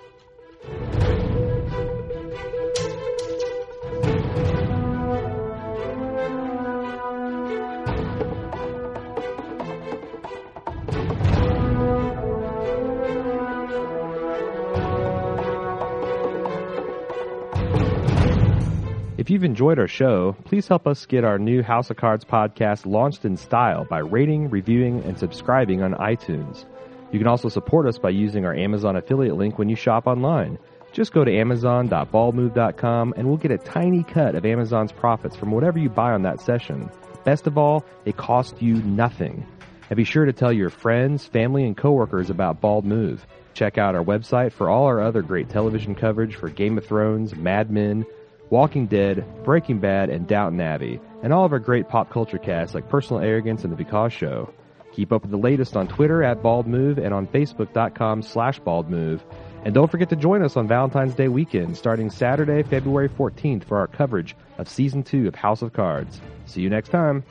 If 19.18 19.30
you've 19.30 19.44
enjoyed 19.44 19.78
our 19.78 19.88
show, 19.88 20.36
please 20.46 20.68
help 20.68 20.88
us 20.88 21.06
get 21.06 21.24
our 21.24 21.38
new 21.38 21.62
House 21.62 21.92
of 21.92 21.98
Cards 21.98 22.26
podcast 22.26 22.88
launched 22.88 23.26
in 23.26 23.38
style 23.38 23.86
by 23.86 24.00
rating, 24.00 24.50
reviewing, 24.50 25.04
and 25.04 25.20
subscribing 25.20 25.84
on 25.84 25.94
iTunes. 25.94 26.66
You 27.12 27.20
can 27.20 27.28
also 27.28 27.50
support 27.50 27.88
us 27.88 27.98
by 27.98 28.10
using 28.10 28.46
our 28.46 28.54
Amazon 28.54 28.96
affiliate 28.96 29.36
link 29.36 29.58
when 29.58 29.70
you 29.70 29.76
shop 29.76 30.08
online. 30.08 30.60
Just 30.92 31.14
go 31.14 31.24
to 31.24 31.36
amazon.baldmove.com 31.38 33.14
and 33.16 33.28
we'll 33.28 33.38
get 33.38 33.52
a 33.52 33.58
tiny 33.58 34.04
cut 34.04 34.36
of 34.36 34.46
Amazon's 34.46 34.92
profits 34.92 35.36
from 35.36 35.52
whatever 35.52 35.80
you 35.80 35.90
buy 35.90 36.12
on 36.12 36.24
that 36.24 36.42
session. 36.42 36.90
Best 37.24 37.48
of 37.48 37.58
all, 37.58 37.86
it 38.06 38.18
costs 38.18 38.62
you 38.62 38.76
nothing. 38.76 39.46
And 39.90 39.98
be 39.98 40.04
sure 40.04 40.26
to 40.26 40.34
tell 40.34 40.52
your 40.54 40.70
friends, 40.70 41.26
family, 41.26 41.66
and 41.66 41.76
coworkers 41.76 42.30
about 42.30 42.62
Bald 42.62 42.86
Move. 42.86 43.26
Check 43.54 43.78
out 43.78 43.96
our 43.96 44.04
website 44.04 44.52
for 44.52 44.70
all 44.70 44.86
our 44.86 45.02
other 45.02 45.22
great 45.22 45.50
television 45.50 45.96
coverage 45.96 46.36
for 46.36 46.50
Game 46.50 46.78
of 46.78 46.86
Thrones, 46.86 47.36
Mad 47.36 47.72
Men, 47.72 48.06
Walking 48.50 48.88
Dead, 48.88 49.26
Breaking 49.44 49.80
Bad, 49.80 50.10
and 50.10 50.28
Downton 50.28 50.62
Abbey, 50.62 51.00
and 51.22 51.34
all 51.34 51.46
of 51.46 51.52
our 51.52 51.60
great 51.60 51.90
pop 51.90 52.10
culture 52.10 52.38
casts 52.38 52.74
like 52.74 52.90
Personal 52.90 53.22
Arrogance 53.22 53.64
and 53.64 53.72
The 53.72 53.78
Because 53.78 54.14
Show. 54.14 54.54
Keep 54.94 55.12
up 55.12 55.22
with 55.22 55.32
the 55.32 55.38
latest 55.38 55.78
on 55.78 55.88
Twitter 55.88 56.24
at 56.24 56.42
BaldMove 56.42 56.98
and 56.98 57.14
on 57.14 57.28
Facebook.com 57.28 58.22
slash 58.22 58.60
BaldMove. 58.62 59.22
And 59.66 59.74
don't 59.74 59.92
forget 59.92 60.10
to 60.10 60.16
join 60.16 60.42
us 60.42 60.56
on 60.56 60.68
Valentine's 60.68 61.16
Day 61.16 61.28
weekend 61.28 61.76
starting 61.76 62.10
Saturday, 62.10 62.64
February 62.64 63.10
14th 63.10 63.66
for 63.66 63.78
our 63.78 63.88
coverage 63.88 64.36
of 64.58 64.70
Season 64.70 65.04
2 65.04 65.28
of 65.28 65.36
House 65.36 65.62
of 65.62 65.74
Cards. 65.74 66.22
See 66.46 66.62
you 66.62 66.70
next 66.70 66.90
time. 66.90 67.24